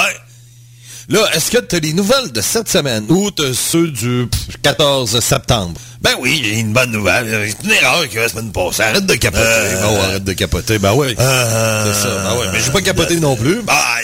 [1.09, 4.57] Là, est-ce que tu as les nouvelles de cette semaine ou t'as ceux du pff,
[4.63, 5.79] 14 septembre?
[6.01, 7.27] Ben oui, j'ai une bonne nouvelle.
[7.47, 8.81] C'est une erreur qu'il y a la semaine passée.
[8.81, 9.43] Arrête de capoter.
[9.45, 10.79] Euh, bon, arrête de capoter.
[10.79, 11.13] Ben oui.
[11.19, 12.15] Euh, C'est ça.
[12.15, 12.47] Ben oui.
[12.51, 13.61] Mais j'ai pas capoté non plus.
[13.67, 13.97] Ah,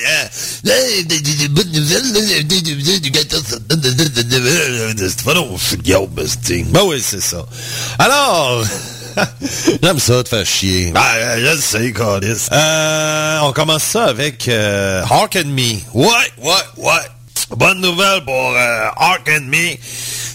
[0.64, 0.76] yeah.
[0.76, 2.46] Hey, Des bonnes nouvelles,
[3.02, 3.88] du 14 septembre.
[5.00, 7.44] C'est pas non, je suis Ben oui, c'est ça.
[7.98, 8.64] Alors,
[9.84, 10.92] j'aime ça te faire chier.
[10.96, 12.48] Ah, je le sais, Carlis.
[12.52, 15.74] Euh, on commence ça avec euh, Hark and Me.
[15.94, 16.08] Ouais,
[16.42, 16.92] ouais, ouais.
[17.56, 19.76] Bonne nouvelle pour euh, Ark and Me.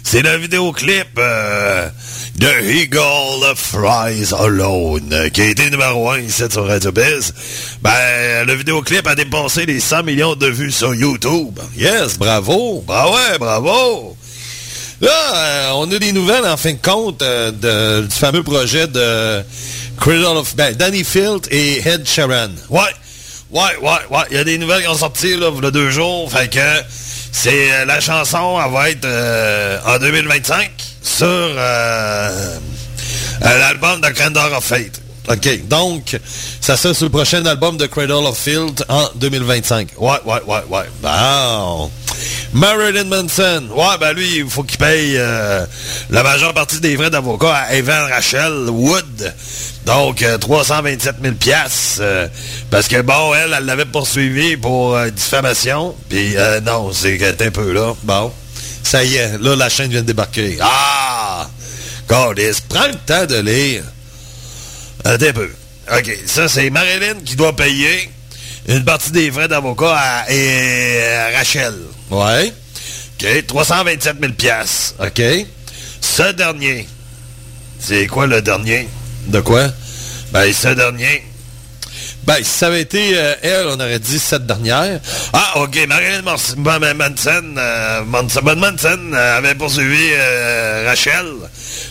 [0.04, 1.88] C'est le vidéoclip euh,
[2.36, 7.32] de Eagle Fries Alone qui a été numéro 1 ici sur Radio Biz.
[7.82, 11.58] Ben, le vidéoclip a dépassé les 100 millions de vues sur YouTube.
[11.76, 12.84] Yes, bravo.
[12.86, 14.16] Bah ouais, bravo.
[15.00, 19.42] Là, euh, on a des nouvelles, en fin de compte, euh, du fameux projet de
[20.00, 20.56] Cradle of...
[20.56, 22.48] Ben, Danny Field et Ed Sheeran.
[22.70, 22.80] Ouais,
[23.50, 24.24] ouais, ouais, ouais.
[24.30, 26.30] Il y a des nouvelles qui ont sorti là, il y a deux jours.
[26.32, 26.82] Fait que
[27.30, 29.06] c'est euh, la chanson, elle va être
[29.86, 30.70] en 2025
[31.02, 31.54] sur
[33.40, 35.02] l'album de Candor of Fate.
[35.28, 36.18] OK, donc,
[36.60, 39.88] ça sera sur le prochain album de Cradle of Field en 2025.
[39.98, 40.84] Ouais, ouais, ouais, ouais.
[41.02, 41.90] Bon.
[42.52, 43.64] Marilyn Manson.
[43.74, 45.66] Ouais, ben lui, il faut qu'il paye euh,
[46.10, 49.34] la majeure partie des frais d'avocat à Evan Rachel Wood.
[49.84, 51.98] Donc, euh, 327 000 piastres.
[52.00, 52.28] euh,
[52.70, 55.94] parce que, bon, elle, elle l'avait poursuivi pour euh, diffamation.
[56.08, 57.94] Puis, euh, non, c'est un peu là.
[58.04, 58.32] Bon.
[58.82, 60.58] Ça y est, là, la chaîne vient de débarquer.
[60.60, 61.48] Ah!
[62.08, 63.82] Goddess, prends le temps de lire.
[65.04, 65.50] Attends un peu.
[65.96, 68.10] OK, ça, c'est Marilyn qui doit payer
[68.68, 71.74] une partie des frais d'avocat à, et, à Rachel.
[72.10, 72.52] Ouais.
[73.22, 74.94] OK, 327 000 piastres.
[74.98, 75.22] OK.
[76.00, 76.86] Ce dernier,
[77.78, 78.88] c'est quoi le dernier?
[79.28, 79.68] De quoi?
[80.32, 81.22] Ben, ce dernier.
[82.24, 85.00] Ben, si ça avait été euh, elle, on aurait dit cette dernière.
[85.32, 91.26] Ah, OK, Marilyn Manson, euh, Manson, Manson euh, avait poursuivi euh, Rachel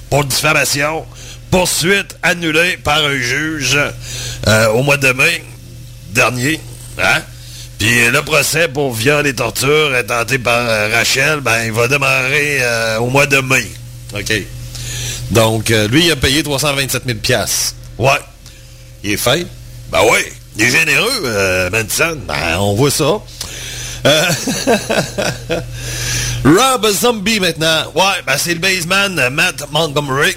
[0.10, 1.06] pour diffamation.
[1.56, 3.80] Poursuite annulée par un juge
[4.46, 5.42] euh, au mois de mai
[6.10, 6.60] dernier.
[7.02, 7.22] Hein?
[7.80, 12.58] Puis le procès pour viol et torture intenté par euh, Rachel, ben, il va démarrer
[12.60, 13.66] euh, au mois de mai.
[14.14, 14.34] OK.
[15.32, 17.76] Donc, lui, il a payé 327 000 piastres.
[17.98, 18.20] Ouais.
[19.06, 19.48] Il est fait.
[19.90, 20.20] Ben oui,
[20.58, 22.18] il est généreux, Manson.
[22.28, 23.22] Ben, on voit ça.
[26.44, 27.86] Rob Zombie maintenant.
[27.96, 30.36] Ouais, ben c'est le baseman Matt Montgomery,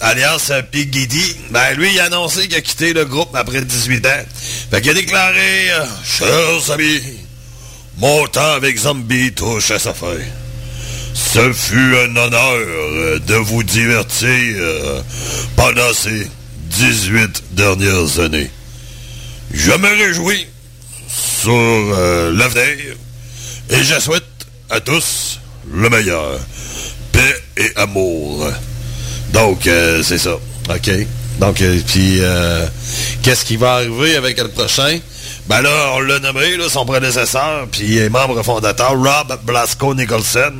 [0.00, 0.88] alias euh, P.
[0.90, 1.36] Giddy.
[1.50, 4.24] Ben lui, il a annoncé qu'il a quitté le groupe après 18 ans.
[4.70, 7.00] Fait qu'il a déclaré euh, Chers amis,
[7.98, 10.16] mon temps avec Zombie touche à sa fin.
[11.16, 15.00] Ce fut un honneur euh, de vous divertir euh,
[15.56, 16.30] pendant ces
[16.70, 18.50] 18 dernières années.
[19.50, 20.46] Je me réjouis
[21.08, 22.96] sur euh, l'avenir
[23.70, 24.24] et je souhaite
[24.68, 25.40] à tous
[25.72, 26.38] le meilleur.
[27.12, 28.46] Paix et amour.
[29.32, 30.34] Donc, euh, c'est ça.
[30.68, 30.90] OK?
[31.38, 32.66] Donc, euh, puis, euh,
[33.22, 34.98] qu'est-ce qui va arriver avec le prochain?
[35.46, 39.94] Ben là, on l'a nommé, là, son prédécesseur, puis il est membre fondateur, Rob Blasco
[39.94, 40.54] Nicholson.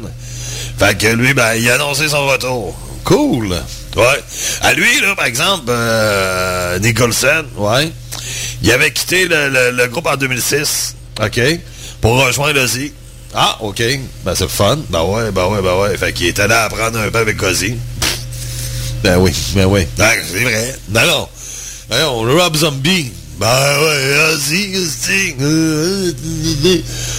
[0.78, 2.78] Fait que lui, ben, il a annoncé son retour.
[3.04, 3.48] Cool.
[3.96, 4.22] Ouais.
[4.62, 5.72] À lui, là, par exemple,
[6.82, 7.90] Nicholson, ouais,
[8.62, 10.94] il avait quitté le, groupe en 2006.
[11.22, 11.40] OK.
[12.00, 12.92] Pour rejoindre Ozzy.
[13.34, 13.82] Ah, OK.
[14.24, 14.78] Ben, c'est fun.
[14.88, 15.96] Ben ouais, ben ouais, ben ouais.
[15.96, 17.76] Fait qu'il était là à un peu avec Ozzy.
[19.02, 19.86] Ben oui, ben oui.
[19.96, 20.76] Ben, c'est vrai.
[20.88, 21.28] Non, non.
[21.88, 23.12] Ben non, le Rob Zombie.
[23.38, 24.72] Ben ouais, Ozzy.
[25.40, 26.12] euh,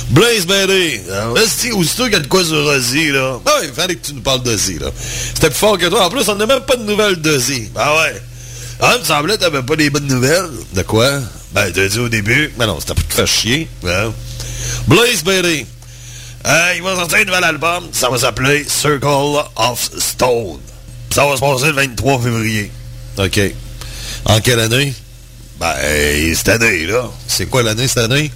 [0.10, 1.04] Blaze Bailey.
[1.36, 3.40] Ozzy, aussitôt qu'il y a de quoi sur Ozzy, là.
[3.46, 4.88] Ah, il fallait que tu nous parles d'Ozzy, là.
[5.36, 6.06] C'était plus fort que toi.
[6.06, 7.70] En plus, on n'a même pas de nouvelles d'Ozzy.
[7.74, 8.22] Ben ouais.
[8.82, 10.50] Ah, il me semblait que t'avais pas des bonnes nouvelles.
[10.74, 11.20] De quoi?
[11.54, 12.52] Ben, t'as dit au début.
[12.58, 13.68] Ben non, c'était pour te faire chier.
[13.84, 14.12] Ben,
[14.88, 15.66] Blaze Bailey.
[16.48, 17.84] euh, il va sortir un nouvel album.
[17.92, 19.06] Ça va s'appeler Circle
[19.56, 20.60] of Stone.
[21.18, 22.72] Ça va se passer le 23 février.
[23.18, 23.40] OK.
[24.26, 24.94] En quelle année?
[25.60, 25.74] Ben,
[26.36, 27.10] cette année, là.
[27.28, 28.32] C'est quoi l'année cette année?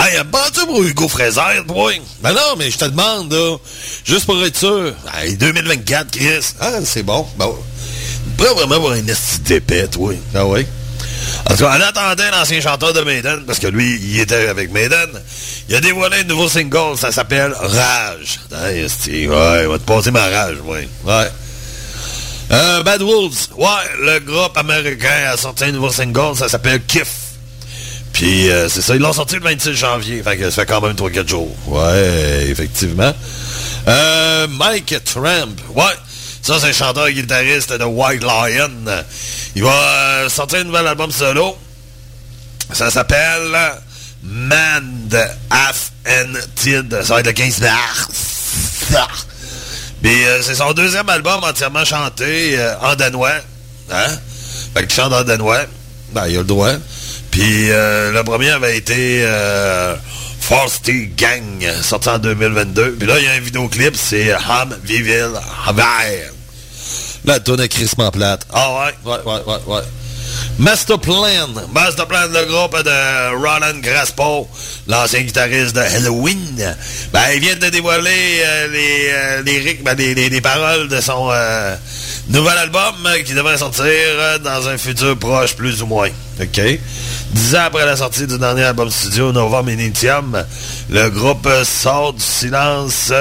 [0.00, 0.18] Hey,
[0.54, 1.92] tu pour Hugo Fraser, toi?
[2.22, 3.58] Ben non, mais je te demande, là.
[4.06, 4.94] Juste pour être sûr.
[5.14, 6.54] Hey, 2024, Chris.
[6.58, 7.26] Ah, c'est bon.
[7.36, 7.54] Bon.
[8.38, 10.14] Pas vraiment avoir un esti d'épée, toi.
[10.34, 10.66] Ah oui?
[11.44, 14.72] En tout cas, en attendant l'ancien chanteur de Maiden, parce que lui, il était avec
[14.72, 15.10] Maiden,
[15.68, 18.40] il a dévoilé un nouveau single, ça s'appelle Rage.
[18.50, 20.88] Hey, esti, ouais, il va te passer ma rage, ouais.
[21.04, 21.28] Ouais.
[22.50, 23.66] Euh, Bad Wolves, ouais,
[24.00, 27.28] le groupe américain a sorti un nouveau single, ça s'appelle Kiff.
[28.12, 30.96] Puis, euh, c'est ça, ils l'ont sorti le 26 janvier, fait ça fait quand même
[30.96, 31.54] 3-4 jours.
[31.66, 33.12] Ouais, effectivement.
[33.86, 35.54] Euh, Mike Tramp.
[35.74, 35.84] Ouais,
[36.42, 38.70] ça, c'est le chanteur guitariste de White Lion.
[39.54, 41.56] Il va euh, sortir un nouvel album solo.
[42.72, 43.56] Ça s'appelle
[44.22, 45.08] Man
[45.50, 47.02] Half and Tid.
[47.02, 48.08] Ça va être le 15 mars.
[50.02, 53.40] Puis euh, c'est son deuxième album entièrement chanté euh, en danois.
[53.90, 54.06] Hein?
[54.74, 55.62] Fait qu'il chante en danois.
[56.12, 56.72] Ben, il a le droit.
[57.30, 59.26] Puis euh, le premier avait été
[60.40, 62.92] Frosty Gang, sorti en 2022.
[62.92, 65.30] Puis là, il y a un vidéoclip, c'est Ham Vivil
[65.66, 66.30] Haver.
[67.24, 68.46] La tonne est crissement plate.
[68.52, 68.94] Ah ouais?
[69.04, 69.82] Ouais, ouais, ouais, ouais.
[70.58, 71.48] Master Plan.
[71.72, 74.48] Master Plan, le groupe de Roland Graspo,
[74.88, 76.76] l'ancien guitariste de Halloween.
[77.12, 79.08] Ben, il vient de dévoiler euh, les,
[79.60, 81.76] euh, rythmes, ben, les, les- les paroles de son euh,
[82.30, 82.92] nouvel album
[83.24, 83.84] qui devrait sortir
[84.42, 86.08] dans un futur proche, plus ou moins.
[86.40, 86.60] OK?
[87.30, 90.44] Dix ans après la sortie du dernier album studio, Novum Initium,
[90.90, 93.12] le groupe sort du silence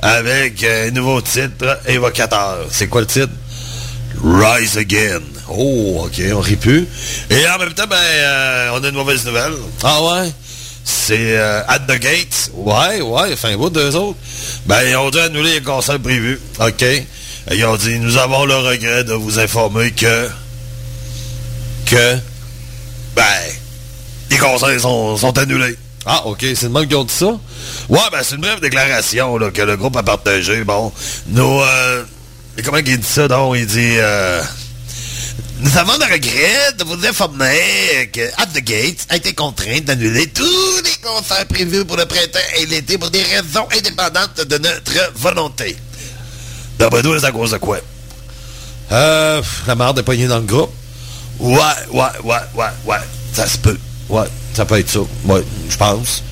[0.00, 2.66] avec un nouveau titre évocateur.
[2.70, 3.32] C'est quoi le titre?
[4.22, 5.22] Rise Again.
[5.48, 6.86] Oh, OK, on rit plus.
[7.30, 9.54] Et en même temps, ben, euh, on a une mauvaise nouvelle.
[9.82, 10.32] Ah ouais?
[10.84, 12.50] C'est euh, At the Gate.
[12.54, 14.18] Ouais, ouais, fin bout deux autres.
[14.66, 16.40] Ben, ils ont dû annuler les concerts prévus.
[16.60, 16.82] OK.
[16.82, 17.06] Et
[17.52, 20.28] Ils ont dit, nous avons le regret de vous informer que...
[21.86, 22.16] Que...
[23.14, 23.22] Ben...
[24.30, 25.76] Les concerts sont, sont annulés.
[26.04, 27.38] Ah, OK, c'est le même qui ont dit ça?
[27.88, 30.64] Ouais, ben c'est une brève déclaration là, que le groupe a partagée.
[30.64, 30.92] Bon,
[31.28, 31.60] nous...
[31.60, 32.04] Euh,
[32.58, 33.56] et comment il dit ça, donc?
[33.56, 33.94] Il dit...
[33.98, 34.42] Euh,
[35.60, 40.26] nous avons le regret de vous informer que At the Gates a été contrainte d'annuler
[40.28, 45.12] tous les concerts prévus pour le printemps et l'été pour des raisons indépendantes de notre
[45.16, 45.76] volonté.
[46.78, 47.78] D'après nous, c'est à cause de quoi?
[48.92, 50.72] Euh, la marde est poignée dans le groupe.
[51.40, 51.56] Ouais,
[51.92, 52.96] ouais, ouais, ouais, ouais.
[53.32, 53.78] Ça se peut.
[54.08, 55.00] Ouais, ça peut être ça.
[55.24, 56.22] Ouais, je pense.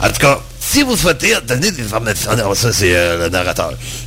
[0.00, 2.30] En tout cas, si vous souhaitez obtenir des informations...
[2.32, 3.28] Euh.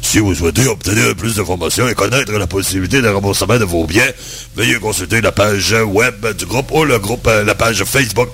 [0.01, 4.09] Si vous souhaitez obtenir plus d'informations et connaître la possibilité de remboursement de vos biens,
[4.55, 8.29] veuillez consulter la page web du groupe ou le groupe, euh, la page Facebook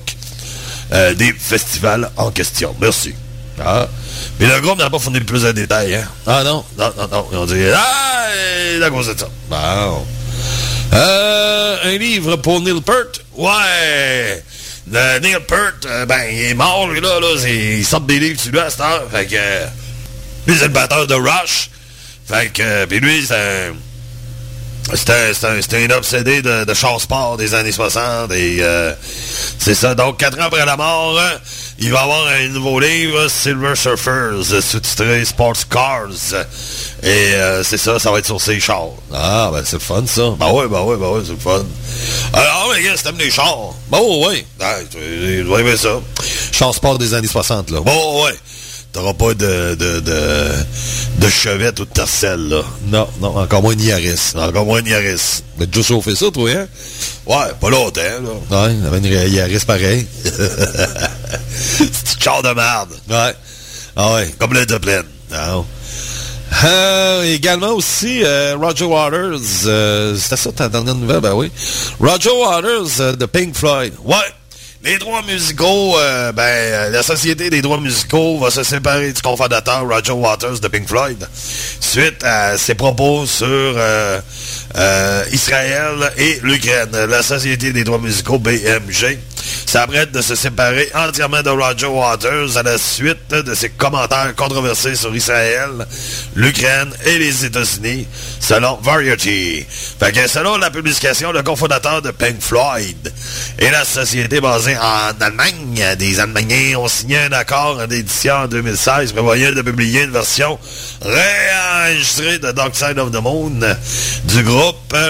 [0.94, 2.76] euh, des festivals en question.
[2.80, 3.14] Merci.
[3.64, 3.88] Ah.
[4.40, 6.08] Mais le groupe n'a pas fourni plus de détails, hein?
[6.26, 6.64] Ah non?
[6.78, 7.28] Non, non, non.
[7.32, 9.28] Ils ont dit, ah, cause de ça.
[11.86, 13.22] Un livre pour Neil Peart?
[13.36, 14.44] Ouais!
[14.88, 17.20] Neil Peart, euh, ben, il est mort, lui, là.
[17.20, 19.04] là il sort des livres lui à cette heure.
[19.12, 19.36] Fait que...
[19.36, 19.66] euh,
[20.48, 21.70] lui, c'est le batteur de Rush.
[22.28, 22.62] Fait que...
[22.62, 23.74] euh, Puis lui, c'est un...
[24.94, 26.98] C'était un, obsédé de, de char
[27.38, 28.62] des années 60 et
[29.58, 29.96] c'est ça.
[29.96, 31.18] Donc, quatre ans après la mort,
[31.80, 36.08] il va avoir un nouveau livre, Silver Surfers, sous-titré Sports Cars.
[37.02, 38.90] Et euh, c'est ça, ça va être sur ses chars.
[39.14, 40.30] Ah, ben c'est le fun, ça.
[40.40, 41.64] Ben ouais, ben ouais, ben ouais, c'est le fun.
[42.34, 44.46] Alors, les gars, si t'aimes les chars, Bon, ouais.
[44.60, 46.00] ouais, tu tu dois aimer ça.
[46.52, 47.82] Chance sport des années 60, là.
[47.82, 48.34] Bon, ouais.
[48.94, 50.52] T'auras pas de, de, de,
[51.18, 52.62] de chevette ou de tercelle, là.
[52.86, 54.34] Non, non, encore moins Niaris.
[54.36, 55.42] Encore moins de Yaris.
[55.58, 56.68] T'as déjà chauffé ça, toi, hein?
[57.26, 58.66] Ouais, pas longtemps, là.
[58.68, 60.06] Ouais, il y avait une Yaris pareil.
[60.24, 62.90] C'est char de merde.
[63.10, 63.34] Ouais.
[63.96, 64.34] Ah ouais.
[64.38, 64.64] Comme le.
[65.32, 65.66] Non.
[66.66, 71.52] Euh, également aussi, euh, Roger Waters, euh, c'était ça ta dernière nouvelle, ben oui.
[72.00, 73.94] Roger Waters euh, de Pink Floyd.
[74.06, 74.16] Ouais.
[74.86, 79.22] Les droits musicaux, euh, ben, euh, la Société des droits musicaux va se séparer du
[79.22, 81.26] cofondateur Roger Waters de Pink Floyd
[81.80, 83.46] suite à ses propos sur
[84.76, 87.06] euh, Israël et l'Ukraine.
[87.10, 89.20] La Société des droits musicaux, BMG,
[89.66, 94.96] s'apprête de se séparer entièrement de Roger Waters à la suite de ses commentaires controversés
[94.96, 95.86] sur Israël,
[96.36, 98.08] l'Ukraine et les États-Unis,
[98.40, 99.66] selon Variety.
[100.28, 103.14] Selon la publication, le cofondateur de Pink Floyd
[103.60, 106.40] et la société basée en Allemagne, des Allemands
[106.78, 110.58] ont signé un accord d'édition en 2016 prévoyant de publier une version
[111.02, 113.60] réenregistrée de Dark Side of the Moon
[114.26, 114.63] du groupe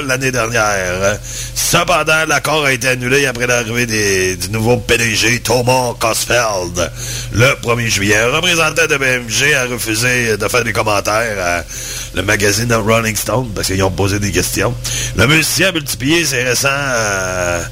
[0.07, 1.19] l'année dernière.
[1.55, 6.91] Cependant, l'accord a été annulé après l'arrivée du nouveau PDG Thomas Kosfeld
[7.33, 8.17] le 1er juillet.
[8.17, 11.63] Un représentant de BMG a refusé de faire des commentaires
[12.13, 14.73] le magazine Rolling Stone parce qu'ils ont posé des questions.
[15.17, 17.63] Le musicien a multiplié ses récents euh,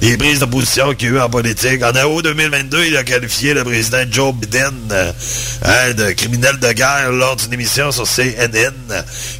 [0.00, 1.82] des prises de position qu'il y a eu en politique.
[1.82, 5.12] En août 2022, il a qualifié le président Joe Biden euh,
[5.64, 8.72] hein, de criminel de guerre lors d'une émission sur CNN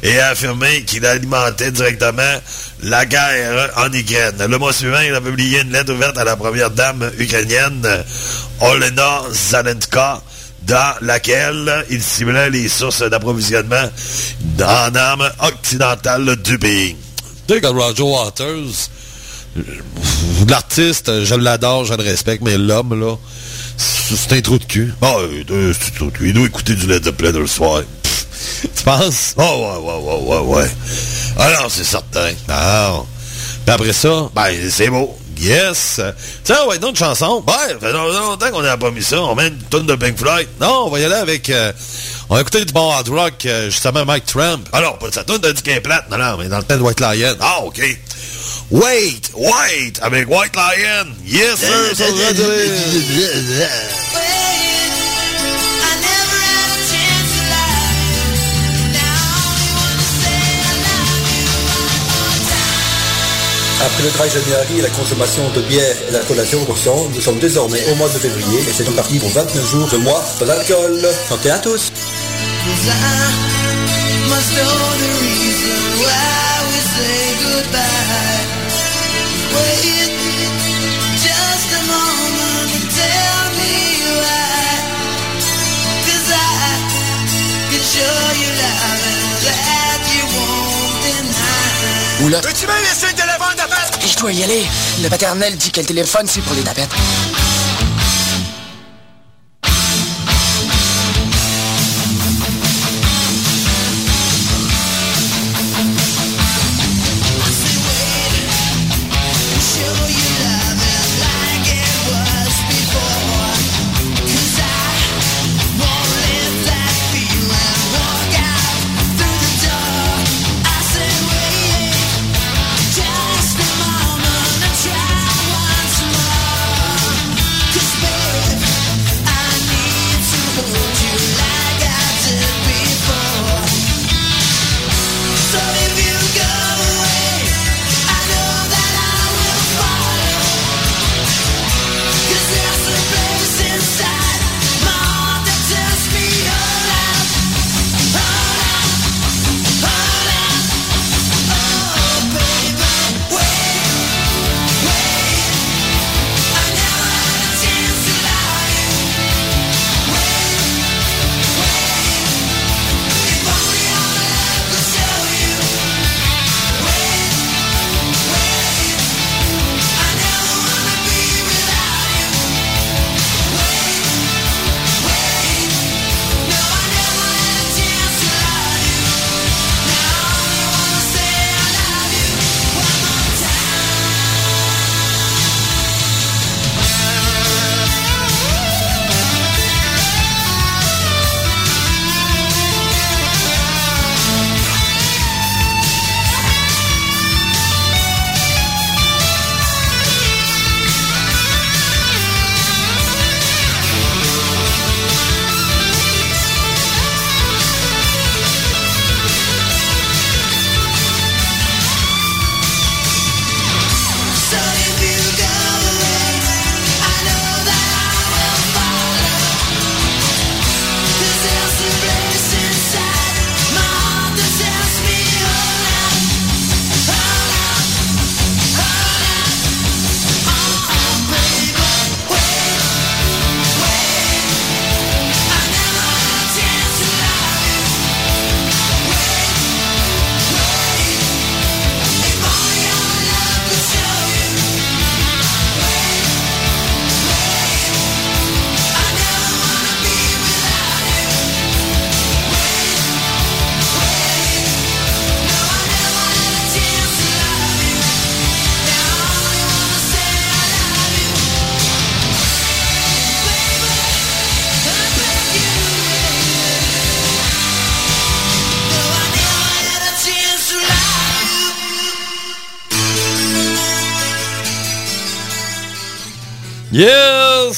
[0.03, 2.21] et a affirmé qu'il alimentait directement
[2.83, 4.45] la guerre en Ukraine.
[4.49, 7.87] Le mois suivant, il a publié une lettre ouverte à la première dame ukrainienne,
[8.61, 10.21] Olena Zelenska,
[10.63, 13.89] dans laquelle il ciblait les sources d'approvisionnement
[14.63, 16.95] en armes occidentales du pays.
[17.47, 18.89] Tu sais, comme Roger Waters,
[19.57, 19.61] euh,
[20.47, 23.15] l'artiste, je l'adore, je le respecte, mais l'homme, là,
[23.77, 24.93] c'est un trou de cul.
[25.01, 26.11] Ah, il doit, c'est tout.
[26.21, 27.81] Il doit écouter du Led Zeppelin le soir.
[28.61, 29.35] Tu penses?
[29.37, 30.71] Oh, ouais, ouais, ouais, ouais, ouais.
[31.37, 32.29] Ah non, c'est certain.
[32.47, 33.05] Non.
[33.65, 35.15] Puis après ça, Ben, c'est beau.
[35.39, 36.01] Yes.
[36.43, 37.43] Tiens, ouais, d'autres chansons.
[37.47, 39.21] Ouais, ça fait longtemps qu'on n'a pas mis ça.
[39.21, 40.47] On met une tonne de Pink Floyd.
[40.59, 41.49] Non, on va y aller avec...
[41.49, 41.71] euh,
[42.29, 44.67] on a écouté du bon hard rock, euh, justement, Mike Trump.
[44.71, 46.09] Alors, pas de sa tonne de du Game Plate.
[46.11, 47.35] Non, non, mais dans le temps de White Lion.
[47.39, 47.79] Ah, OK.
[48.71, 51.07] Wait, wait, avec White Lion.
[51.25, 51.95] Yes, sir.
[51.95, 52.05] sur
[63.81, 67.39] Après le dry January et la consommation de bière et d'alcool à 0%, nous sommes
[67.39, 70.45] désormais au mois de février et c'est donc parti pour 29 jours de mois pas
[70.45, 70.99] d'alcool.
[71.29, 71.91] Santé à tous
[72.69, 78.45] Cause I must know the reason why we say goodbye.
[79.57, 80.11] Wait
[81.17, 83.73] just a moment and tell me
[84.21, 84.69] why.
[86.05, 86.69] Cause I
[87.73, 92.21] can show you love and that you won't deny.
[92.21, 92.39] Oula.
[92.41, 94.07] Peux-tu me laisser le téléphone d'appel?
[94.07, 94.65] Je dois y aller.
[95.01, 96.93] Le paternel dit que le téléphone, c'est pour les tapettes.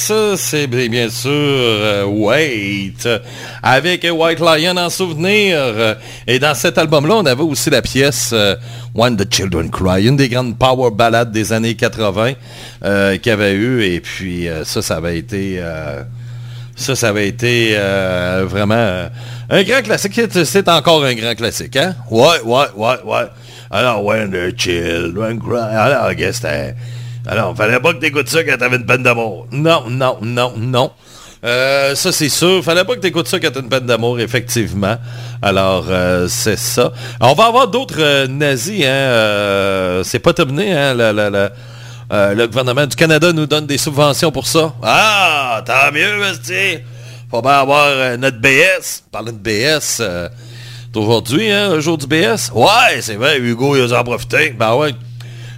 [0.10, 3.08] Yes, c'est bien sûr euh, Wait,
[3.62, 5.95] avec White Lion en souvenir.
[6.26, 8.56] Et dans cet album-là, on avait aussi la pièce euh,
[8.95, 12.34] When the Children Cry, une des grandes power ballades des années 80
[12.84, 13.84] euh, qu'il y avait eu.
[13.84, 15.62] Et puis ça, ça avait été...
[16.76, 17.76] ça, ça avait été
[18.45, 19.08] vraiment
[19.49, 20.20] un grand classique.
[20.45, 21.95] C'est- encore un grand classique, hein?
[22.10, 23.28] Ouais, ouais, ouais, ouais.
[23.70, 25.76] Alors, When the Children Cry.
[25.76, 26.10] Alors.
[27.28, 29.47] Alors, fallait pas que t'écoutes ça quand t'avais une peine d'amour.
[29.51, 30.91] Non, non, non, non.
[31.43, 32.63] Euh, ça, c'est sûr.
[32.63, 34.97] Fallait pas que t'écoutes ça quand t'as une peine d'amour, effectivement.
[35.41, 36.91] Alors, euh, c'est ça.
[37.19, 38.88] On va avoir d'autres euh, nazis, hein.
[38.89, 41.51] euh, c'est pas terminé, hein, la- la- la-
[42.34, 44.74] le gouvernement du Canada nous donne des subventions pour ça.
[44.84, 46.80] Ah, tant mieux, Vesti.
[47.30, 49.03] Faut bien avoir notre BS.
[49.11, 50.01] Parlant de BS,
[50.95, 52.51] aujourd'hui, hein, le jour du BS.
[52.53, 54.49] Ouais, c'est vrai, Hugo, il a en profité.
[54.57, 54.93] Ben ouais.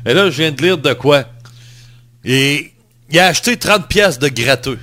[0.06, 1.24] Et là, je viens de lire de quoi?
[2.26, 2.74] Et
[3.10, 4.80] il a acheté 30 pièces de gratteux.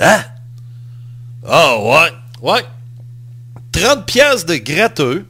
[0.00, 0.22] Hein?
[1.46, 2.64] Ah ouais, ouais.
[3.72, 5.26] 30 pièces de gratteux,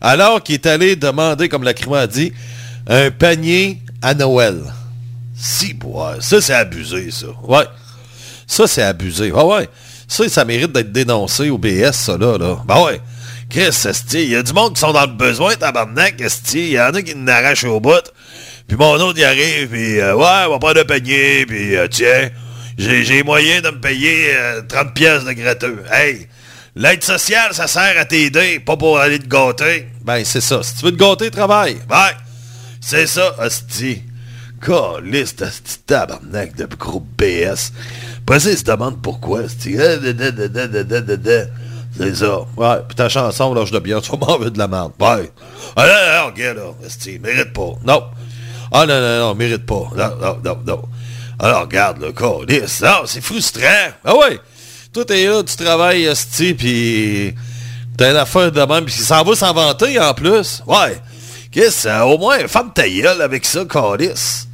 [0.00, 2.32] alors qu'il est allé demander, comme la crime a dit,
[2.86, 4.60] un panier à Noël.
[5.36, 7.26] Si, ouais, ça c'est abusé, ça.
[7.42, 7.66] Ouais.
[8.46, 9.32] Ça c'est abusé.
[9.32, 9.68] Ouais, ouais.
[10.08, 12.38] Ça, ça mérite d'être dénoncé au BS, ça, là.
[12.38, 12.62] là.
[12.66, 13.00] Ben ouais.
[13.50, 13.70] Chris,
[14.14, 16.22] il y a du monde qui sont dans le besoin, tabarnak.
[16.54, 18.02] Il y en a qui n'arrachent au bout.
[18.66, 21.86] Puis mon autre, il arrive, puis euh, ouais, on va prendre un panier, puis euh,
[21.88, 22.30] tiens,
[22.76, 25.84] j'ai moyen de me payer euh, 30 pièces de gratteux.
[25.90, 26.26] Hey,
[26.74, 29.86] l'aide sociale, ça sert à t'aider, pas pour aller te gâter.
[30.04, 30.62] Ben, c'est ça.
[30.62, 31.76] Si tu veux te gâter, travaille.
[31.88, 32.08] Ben,
[32.80, 34.02] c'est ça, hostie.
[34.60, 37.72] Caliste, hostie, tabarnak de groupe BS.
[38.22, 39.76] Après ça, se demandent pourquoi, hostie.
[39.78, 40.14] Eh,
[41.98, 42.40] c'est ça.
[42.56, 44.92] Ouais, puis ta chanson, là, je de bien, tu vas m'en de la merde.
[44.98, 45.30] Ouais.
[45.76, 47.72] Allez, regarde, là, hostie, mérite pas.
[47.84, 48.02] Non.
[48.72, 49.90] Ah, non, non, non, mérite pas.
[49.96, 50.82] Non, non, non, non.
[51.38, 52.80] Alors, regarde, le calice.
[52.80, 53.92] Non, c'est frustrant.
[54.04, 54.40] Ah ouais.
[54.92, 57.34] Toi, t'es là, tu travailles, hostie, puis
[57.96, 60.62] t'as une affaire de même, puis ça va s'en vanter, en plus.
[60.66, 61.00] Ouais.
[61.50, 64.48] Qu'est-ce que au moins, femme ta gueule avec ça, calice.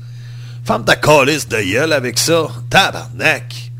[0.64, 2.48] Femme ta calice de gueule avec ça.
[2.70, 3.72] Tabarnak.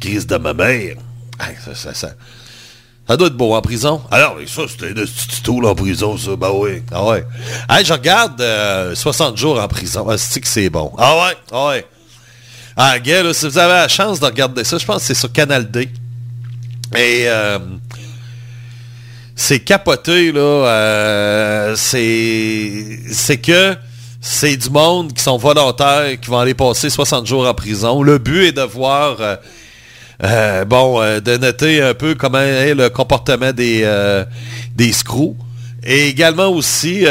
[0.00, 0.96] Crise de ma mère.
[1.40, 2.10] Hey, ça, ça, ça.
[3.10, 4.00] Ça doit être beau en prison.
[4.12, 6.36] Alors, mais ça, c'était un petit tour en prison, ça.
[6.36, 6.80] Ben oui.
[6.92, 7.24] Ah ouais.
[7.68, 10.06] Hey, je regarde euh, 60 jours en prison.
[10.08, 10.92] Ah, c'est que c'est bon?
[10.96, 11.36] Ah ouais?
[11.50, 11.86] Ah ouais.
[12.76, 15.14] Ah, gars, là, si vous avez la chance de regarder ça, je pense que c'est
[15.14, 15.88] sur Canal D.
[16.96, 17.58] Et euh,
[19.34, 20.40] c'est capoté, là.
[20.40, 23.74] euh, c'est c'est que
[24.20, 28.04] c'est du monde qui sont volontaires, qui vont aller passer 60 jours en prison.
[28.04, 29.16] Le but est de voir...
[30.22, 34.24] euh, bon, euh, de noter un peu comment est le comportement des, euh,
[34.76, 35.34] des screws.
[35.82, 37.06] Et également aussi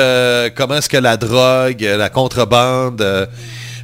[0.55, 3.03] comment est-ce que la drogue, la contrebande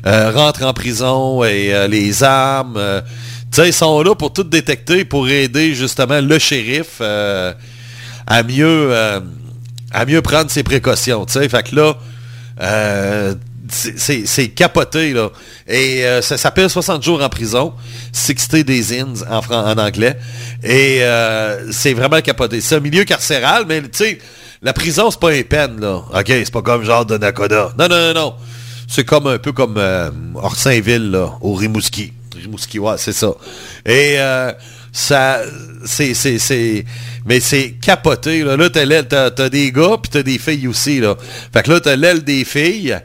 [0.05, 2.79] rentre en prison et les armes.
[3.51, 8.93] tu sais, ils sont là pour tout détecter, pour aider justement le shérif à mieux
[9.91, 11.25] à mieux prendre ses précautions.
[11.25, 11.95] Tu sais, fait que là,
[13.69, 15.29] c'est- capoté, là.
[15.67, 17.73] Et euh, ça s'appelle 60 jours en prison.
[18.13, 20.17] 60 Days In en, en anglais.
[20.63, 22.61] Et euh, c'est vraiment capoté.
[22.61, 24.19] C'est un milieu carcéral, mais tu sais,
[24.61, 25.95] la prison, c'est pas une peine, là.
[26.13, 27.73] OK, c'est pas comme genre de Nakoda.
[27.77, 28.33] Non, non, non, non.
[28.87, 32.13] C'est comme un peu comme euh, Orsainville, là, au Rimouski.
[32.35, 33.33] Rimouski, ouais, c'est ça.
[33.85, 34.51] Et euh,
[34.91, 35.39] ça,
[35.85, 36.13] c'est,
[37.25, 38.55] mais c'est capoté, là.
[38.57, 41.15] Là, t'as l'aile, t'as des gars, puis t'as des filles aussi, là.
[41.53, 42.97] Fait que là, t'as l'aile des filles,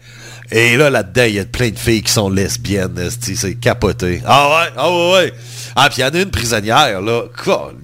[0.53, 4.21] et là, là-dedans, il y a plein de filles qui sont lesbiennes, c'est capoté.
[4.27, 5.35] Ah ouais, ah ouais, ouais.
[5.77, 7.23] Ah, puis il y en a une prisonnière, là.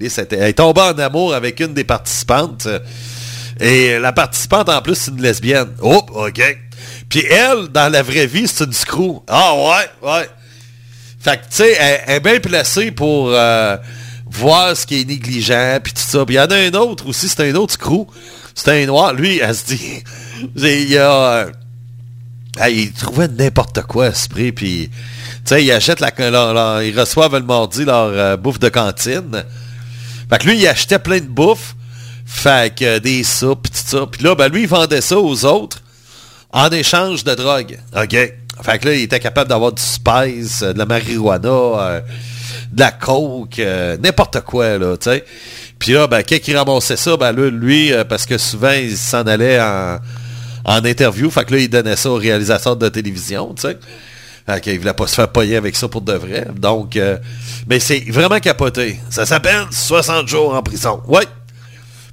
[0.01, 2.67] Elle est tombée en amour avec une des participantes.
[3.59, 5.69] Et la participante, en plus, c'est une lesbienne.
[5.81, 6.57] Oh, OK.
[7.09, 9.21] Puis elle, dans la vraie vie, c'est une screw.
[9.27, 10.29] Ah ouais, ouais.
[11.19, 13.77] Fait que, tu sais, elle, elle est bien placée pour euh,
[14.29, 16.25] voir ce qui est négligent, puis tout ça.
[16.25, 18.05] Puis il y en a un autre aussi, c'est un autre screw.
[18.53, 19.13] C'est un noir.
[19.13, 20.03] Lui, elle se dit...
[20.55, 21.11] Il y a...
[21.11, 21.51] euh,
[22.59, 24.89] ah, il trouvait n'importe quoi à ce prix, puis...
[24.89, 26.83] Tu sais, ils la...
[26.83, 29.43] ils reçoivent le mardi leur euh, bouffe de cantine.
[30.29, 31.75] Fait que lui, il achetait plein de bouffe.
[32.25, 34.05] Fait que euh, des soupes, ça.
[34.11, 35.81] Puis là, ben lui, il vendait ça aux autres
[36.51, 37.79] en échange de drogue.
[37.95, 38.33] OK?
[38.63, 42.01] Fait que là, il était capable d'avoir du spice, euh, de la marijuana,
[42.73, 43.61] de la coke,
[44.01, 45.23] n'importe quoi, là, tu sais.
[45.79, 49.61] Puis là, ben, quand il ramassait ça, ben lui, parce que souvent, il s'en allait
[49.61, 49.99] en,
[50.67, 53.79] en interview, fait que là, il donnait ça au réalisateur de télévision, tu sais.
[54.45, 56.47] Fait qu'il voulait pas se faire payer avec ça pour de vrai.
[56.55, 57.17] Donc, euh,
[57.67, 58.99] mais c'est vraiment capoté.
[59.09, 61.01] Ça s'appelle 60 jours en prison.
[61.07, 61.25] Ouais.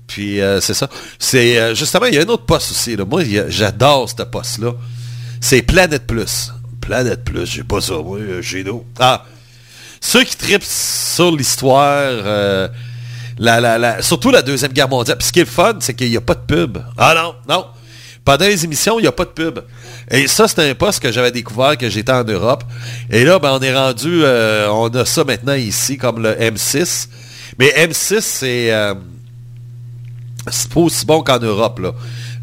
[0.06, 0.88] Puis euh, c'est ça.
[1.18, 2.96] C'est euh, justement, il y a un autre poste aussi.
[2.96, 4.72] Moi, j'adore ce poste-là.
[5.40, 6.52] C'est Planète Plus.
[6.80, 8.84] Planète Plus, j'ai pas ça, moi, euh, chez nous.
[8.98, 9.24] Ah.
[10.00, 12.12] Ceux qui tripent sur l'histoire,
[13.38, 15.16] la, la, surtout la Deuxième Guerre mondiale.
[15.16, 16.76] Puis ce qui est le fun, c'est qu'il n'y a pas de pub.
[16.98, 17.66] Ah non, non.
[18.24, 19.60] Pendant les émissions, il n'y a pas de pub.
[20.10, 22.64] Et ça, c'est un poste que j'avais découvert que j'étais en Europe.
[23.10, 27.08] Et là, ben, on est rendu, euh, on a ça maintenant ici, comme le M6.
[27.58, 28.72] Mais M6, c'est...
[28.72, 28.94] euh,
[30.50, 31.80] c'est pas aussi bon qu'en Europe.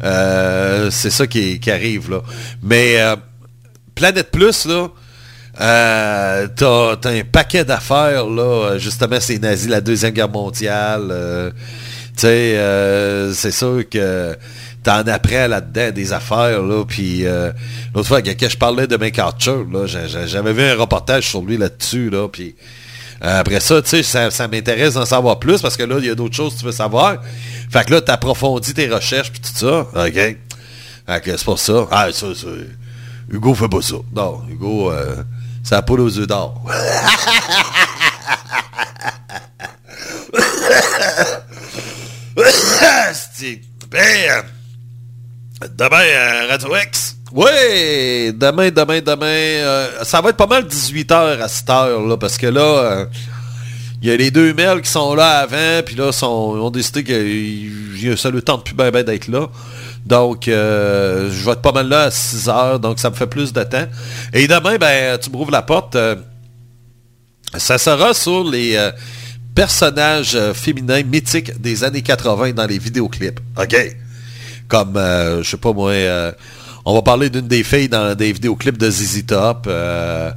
[0.04, 2.22] Euh, c'est ça qui, arrive, là.
[2.62, 2.98] Mais
[3.94, 4.88] Planète Plus, là,
[5.56, 8.78] t'as, t'as un paquet d'affaires, là.
[8.78, 11.52] Justement, c'est nazi, la Deuxième Guerre mondiale.
[12.16, 14.36] tu sais, c'est sûr que
[14.82, 16.84] t'en apprends là-dedans des affaires, là.
[17.24, 17.52] Euh,
[17.94, 18.96] l'autre fois, que je parlais de
[19.86, 22.10] j'a- j'a- j'avais vu un reportage sur lui là-dessus,
[23.24, 26.06] euh, après ça, tu sais, ça, ça m'intéresse d'en savoir plus parce que là, il
[26.06, 27.18] y a d'autres choses que tu veux savoir.
[27.70, 29.86] Fait que là, t'approfondis tes recherches puis tout ça.
[29.94, 30.12] OK?
[30.14, 31.86] Fait que c'est pour ça.
[31.90, 32.46] Ah, ça, c'est
[33.34, 33.94] Hugo fait pas ça.
[34.14, 35.22] Non, Hugo, euh,
[35.62, 36.64] ça a pas aux œufs d'or.
[43.94, 44.42] Euh,
[45.76, 47.16] demain, euh, Radio X.
[47.32, 49.26] Oui, demain, demain, demain.
[49.26, 53.06] euh, ça va être pas mal 18h à cette heure, là, parce que là, euh,
[54.02, 57.04] il y a les deux mails qui sont là avant, puis là, sont, ont décidé
[57.04, 59.48] que ça le tente plus bien ben d'être là.
[60.04, 63.52] Donc, je vais être pas mal là à 6 heures, donc ça me fait plus
[63.52, 63.86] de temps.
[64.32, 65.96] Et demain, ben, tu me rouvres la porte.
[67.56, 68.90] ça sera sur les
[69.54, 73.38] personnages féminins mythiques des années 80 dans les vidéoclips.
[73.56, 73.76] OK?
[74.72, 76.32] Comme, euh, je sais pas moi, euh,
[76.86, 79.66] on va parler d'une des filles dans des vidéoclips de ZZ Top.
[79.66, 80.30] euh,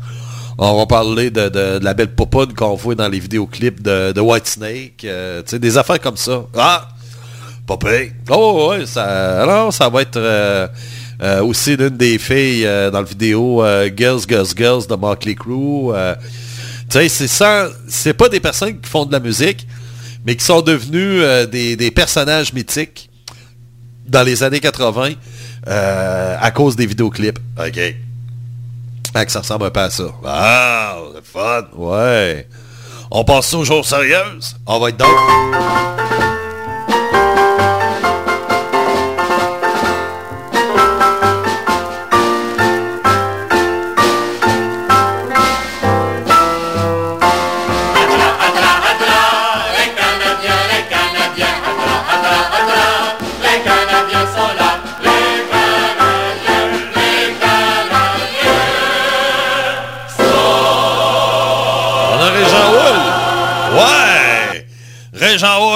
[0.58, 4.20] on va parler de, de- la belle popoune qu'on voit dans les vidéoclips de, de
[4.20, 5.06] Whitesnake.
[5.06, 6.44] euh, tu sais, des affaires comme ça.
[6.54, 6.90] Ah!
[7.66, 7.78] Pas.
[8.30, 10.68] Oh ouais, ça, alors, ça va être euh,
[11.24, 15.36] euh, aussi l'une des filles euh, dans le vidéo euh, Girls, Girls, Girls de Motley
[15.36, 15.94] Crue.
[15.94, 16.14] euh,
[16.90, 17.28] tu sais,
[17.88, 19.66] c'est pas des personnes qui font de la musique,
[20.26, 23.10] mais qui sont devenus euh, des, des personnages mythiques
[24.08, 25.12] dans les années 80
[25.68, 27.40] euh, à cause des vidéoclips.
[27.58, 27.80] OK.
[29.14, 30.04] Ah, que ça ressemble un peu à ça.
[30.26, 31.64] Ah, c'est fun.
[31.74, 32.48] Ouais.
[33.10, 34.58] On passe ça aux jours sérieuses.
[34.68, 36.25] On va être donc.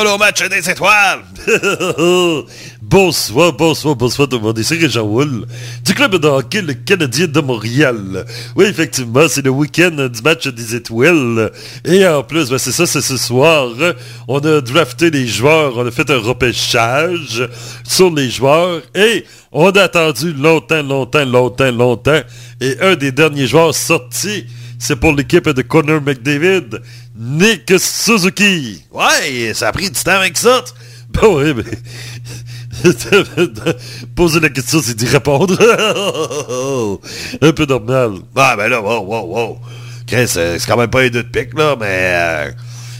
[0.06, 1.20] Au match des étoiles.
[2.82, 4.58] bonsoir, bonsoir, bonsoir tout le monde.
[4.58, 5.45] Ici Régent Wool,
[5.84, 8.26] du club de hockey, le Canadien de Montréal.
[8.56, 11.52] Oui, effectivement, c'est le week-end du match des étoiles.
[11.84, 13.72] Et en plus, ben, c'est ça, c'est ce soir.
[14.30, 17.50] On a drafté les joueurs, on a fait un repêchage
[17.84, 18.82] sur les joueurs.
[18.95, 22.22] Et on a attendu longtemps, longtemps, longtemps, longtemps.
[22.62, 24.45] Et un des derniers joueurs sortis,
[24.80, 26.82] c'est pour l'équipe de Connor McDavid,
[27.15, 28.84] Nick Suzuki.
[28.91, 30.63] Ouais, ça a pris du temps avec ça.
[31.11, 31.63] Ben oui, mais...
[34.15, 35.57] Poser la question, c'est d'y répondre.
[37.41, 38.11] Un peu normal.
[38.36, 39.59] Ah, ben là, wow, wow, wow.
[40.13, 42.51] Euh, c'est quand même pas deux de pique, là, mais euh,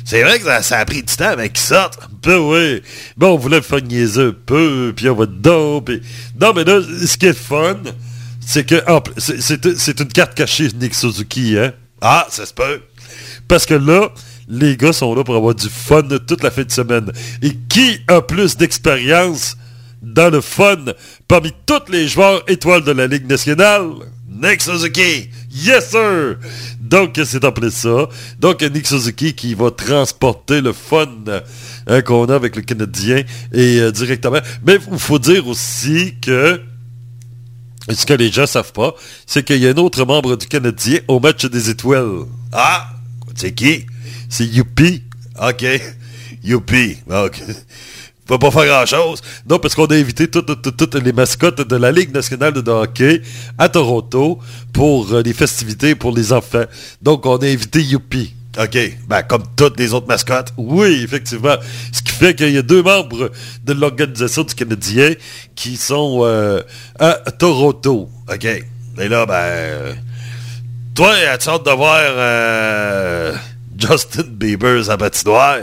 [0.05, 1.99] c'est vrai que ça, ça a pris du temps avec sortent.
[2.23, 2.82] Ben oui.
[3.15, 6.01] Bon, on voulait faire un peu, puis on va dedans, puis...
[6.41, 7.77] Non, mais là, ce qui est fun,
[8.39, 8.81] c'est que...
[9.17, 11.73] c'est- une carte cachée, Nick Suzuki, hein?
[12.01, 12.81] Ah, ça se peut.
[13.47, 14.09] Parce que là,
[14.47, 17.11] les gars sont là pour avoir du fun toute la fin de semaine.
[17.41, 19.57] Et qui a plus d'expérience
[20.01, 20.77] dans le fun
[21.27, 23.89] parmi tous les joueurs étoiles de la Ligue nationale?
[24.41, 25.29] Nick Suzuki.
[25.51, 26.37] Yes, sir!
[26.79, 28.07] Donc, c'est plus ça.
[28.39, 31.07] Donc, Nick Suzuki qui va transporter le fun
[31.87, 34.39] hein, qu'on a avec le Canadien et euh, directement.
[34.65, 36.61] Mais il faut dire aussi que
[37.95, 38.93] ce que les gens savent pas,
[39.25, 42.25] c'est qu'il y a un autre membre du Canadien au match des étoiles.
[42.51, 42.87] Ah,
[43.35, 43.85] c'est qui?
[44.29, 45.03] C'est Youpi.
[45.41, 45.65] OK.
[46.43, 46.97] Youpi.
[47.09, 47.41] OK.
[48.25, 49.21] Peut pas faire grand-chose.
[49.49, 52.69] Non, parce qu'on a invité toutes, toutes- toutes les mascottes de la Ligue nationale de
[52.69, 53.23] hockey
[53.57, 54.37] à Toronto
[54.71, 56.65] pour euh, les festivités pour les enfants.
[57.01, 58.35] Donc, on a invité Youpi.
[58.58, 58.78] OK.
[59.08, 60.54] Ben, comme toutes les autres mascottes.
[60.58, 61.56] Oui, effectivement.
[61.91, 63.32] Ce qui fait qu'il y a deux membres
[63.64, 65.14] de l'organisation du Canadien
[65.56, 66.62] qui sont euh,
[67.00, 68.10] à Toronto.
[68.28, 68.45] OK.
[68.45, 69.95] Et là, ben...
[70.95, 73.34] Toi, as-tu hâte de voir euh,
[73.78, 75.60] Justin Bieber sa patinoire?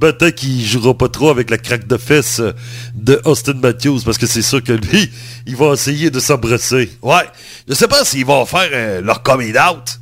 [0.00, 2.40] Tant qu'il jouera pas trop avec la craque de fesses
[2.94, 5.10] de Austin Matthews, parce que c'est sûr que lui,
[5.46, 6.90] il va essayer de s'embrasser.
[7.02, 7.24] Ouais.
[7.68, 9.98] Je sais pas s'ils vont faire euh, leur coming out.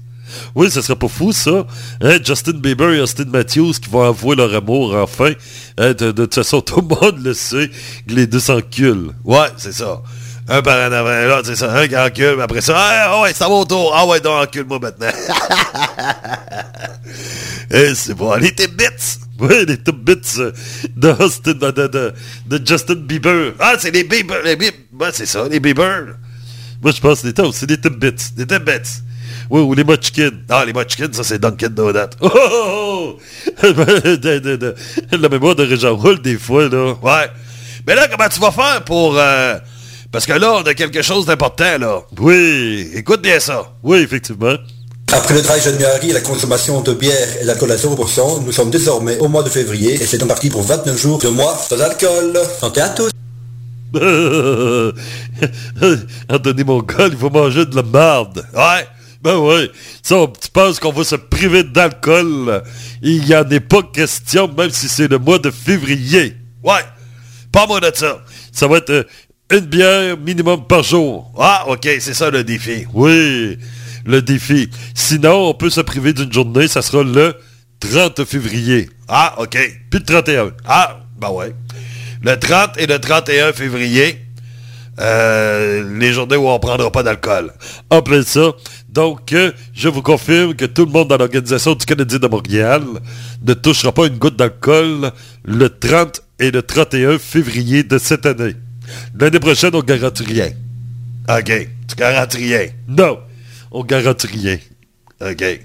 [0.55, 1.67] Oui, ce serait pas fou, ça.
[2.01, 5.33] Hein, Justin Bieber et Austin Matthews qui vont avouer leur amour, enfin.
[5.79, 7.71] Hein, de, toute façon, tout le monde le sait,
[8.09, 9.11] que les deux s'enculent.
[9.25, 10.03] Ouais, c'est ça.
[10.49, 11.73] Un par en avant, là, c'est ça.
[11.73, 13.93] Un qui encule, mais après ça, ah ouais, c'est à mon tour.
[13.95, 15.07] Ah ouais, donc encule-moi maintenant.
[17.95, 19.19] C'est bon, les Timbits.
[19.41, 20.53] Oui, les top bits euh,
[20.95, 22.13] de, Austin, de, de,
[22.47, 23.55] de- Justin Bieber.
[23.59, 24.41] Ah, c'est les Bieber.
[24.45, 24.79] Les Bieber.
[25.01, 26.15] Ouais, c'est ça, les Bieber.
[26.81, 28.15] Moi, je pense que c'est des c'est des top bits.
[29.51, 30.31] Oui, ou les Munchkins.
[30.49, 31.99] Ah, les Munchkins, ça, c'est Dunkin' Donut.
[32.21, 33.17] Oh, oh,
[33.63, 33.67] oh!
[33.67, 34.75] de, de, de-
[35.13, 36.95] la mémoire de Régent Roule, des fois, là.
[37.03, 37.31] Ouais.
[37.87, 39.17] Mais là, comment tu vas faire pour...
[39.19, 39.59] euh,
[40.11, 42.01] Parce que là, on a quelque chose d'important, là.
[42.19, 42.89] Oui.
[42.95, 43.73] Écoute bien ça.
[43.83, 44.55] Oui, effectivement.
[45.15, 48.71] Après le dry January et la consommation de bière et d'alcool à 0%, nous sommes
[48.71, 51.79] désormais au mois de février et c'est donc parti pour 29 jours de mois sans
[51.83, 52.39] alcool.
[52.59, 53.11] Santé à tous
[56.31, 58.43] Anthony Mongol, il faut manger de la marde.
[58.55, 58.87] Ouais.
[59.23, 59.69] Ben.
[60.03, 62.63] Ça, on- tu penses qu'on va se priver d'alcool?
[63.03, 66.37] Il y en est pas question, même si c'est le mois de février.
[66.63, 66.81] Ouais.
[67.53, 68.25] Pas moi de ça.
[68.51, 69.05] Ça va être euh,
[69.53, 71.33] une bière minimum par jour.
[71.39, 72.87] Ah, ok, c'est ça le défi.
[72.95, 73.59] Oui,
[74.05, 74.71] le défi.
[74.95, 77.35] Sinon, on peut se priver d'une journée, ça sera le
[77.81, 78.89] 30 février.
[79.09, 79.51] Ah, ok.
[79.91, 80.51] Puis le 31.
[80.67, 81.55] Ah, ben ouais.
[82.23, 84.19] Le 30 et le 31 février,
[85.01, 87.53] euh, les journées où on prendra pas d'alcool.
[87.91, 88.53] En plein ça.
[88.93, 92.83] Donc, euh, je vous confirme que tout le monde dans l'organisation du Canadien de Montréal
[93.43, 95.13] ne touchera pas une goutte d'alcool
[95.45, 98.55] le 30 et le 31 février de cette année.
[99.19, 100.51] L'année prochaine, on garantit rien.
[101.29, 101.69] OK.
[101.89, 102.67] Tu garantis rien?
[102.87, 103.19] Non,
[103.71, 104.59] on garantit rien.
[105.23, 105.61] OK.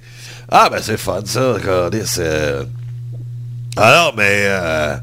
[0.50, 1.54] Ah, ben c'est fun, ça.
[1.54, 2.60] Regardez, c'est...
[3.76, 4.44] Alors, mais...
[4.46, 4.96] euh,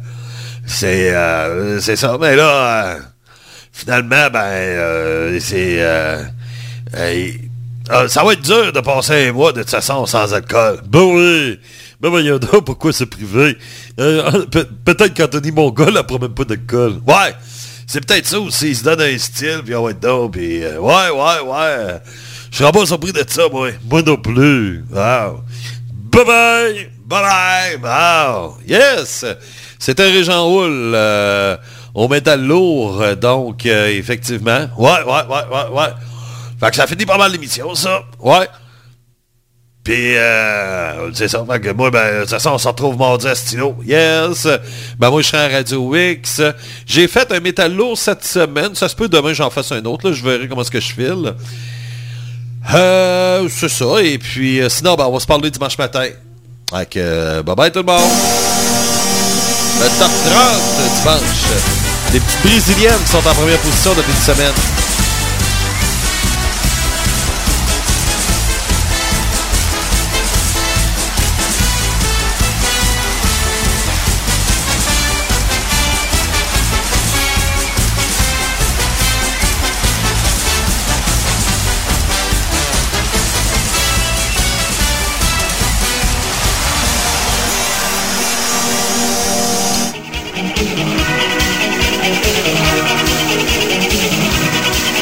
[0.65, 1.15] c'est...
[1.15, 2.17] euh, c'est ça.
[2.19, 2.99] Mais là, euh,
[3.71, 5.83] finalement, ben, euh, c'est...
[7.91, 10.81] euh, ça va être dur de passer un mois de toute façon sans alcool.
[10.87, 11.59] Ben oui.
[12.01, 13.57] Ben voyons donc, pourquoi se priver?
[14.01, 17.01] Euh, pe- Peut-être qu'Anthony Mongol n'apprend même pas d'alcool.
[17.07, 17.35] Ouais.
[17.87, 18.69] C'est peut-être ça aussi.
[18.71, 20.65] Il se donne un style, puis on va être donc, puis...
[20.65, 22.01] euh, ouais, ouais, ouais.
[22.51, 23.69] Je serais pas surpris de ça, moi.
[23.89, 24.85] Moi non plus.
[24.91, 25.41] Wow.
[26.11, 26.91] Bye bye!
[27.07, 27.77] Bye bye!
[27.83, 28.57] Wow!
[28.67, 29.25] Yes!
[29.79, 31.57] C'était Régent Houle euh,
[31.93, 34.69] au métal lourd, donc effectivement.
[34.79, 35.89] Ouais, ouais, ouais, ouais, ouais.
[36.65, 38.05] Fait que ça finit pas mal l'émission, ça.
[38.21, 38.49] Ouais.
[39.83, 41.45] Puis, euh, c'est ça.
[41.47, 43.77] Fait que moi, ben, de toute façon, on se retrouve mardi à Stylo.
[43.85, 44.49] Yes.
[44.99, 46.41] Ben, moi, je serai à Radio X.
[46.87, 48.75] J'ai fait un métal lourd cette semaine.
[48.75, 50.09] Ça se peut, demain, j'en fasse un autre.
[50.09, 50.15] Là.
[50.15, 51.35] Je verrai comment est-ce que je file.
[52.73, 54.01] Euh, c'est ça.
[54.01, 56.07] Et puis, euh, sinon, ben, on va se parler dimanche matin.
[56.71, 58.01] Fait que, euh, bye bye tout le monde.
[59.81, 61.21] Le top 30 dimanche.
[62.15, 64.74] Les petites brésiliennes sont en première position depuis une semaine.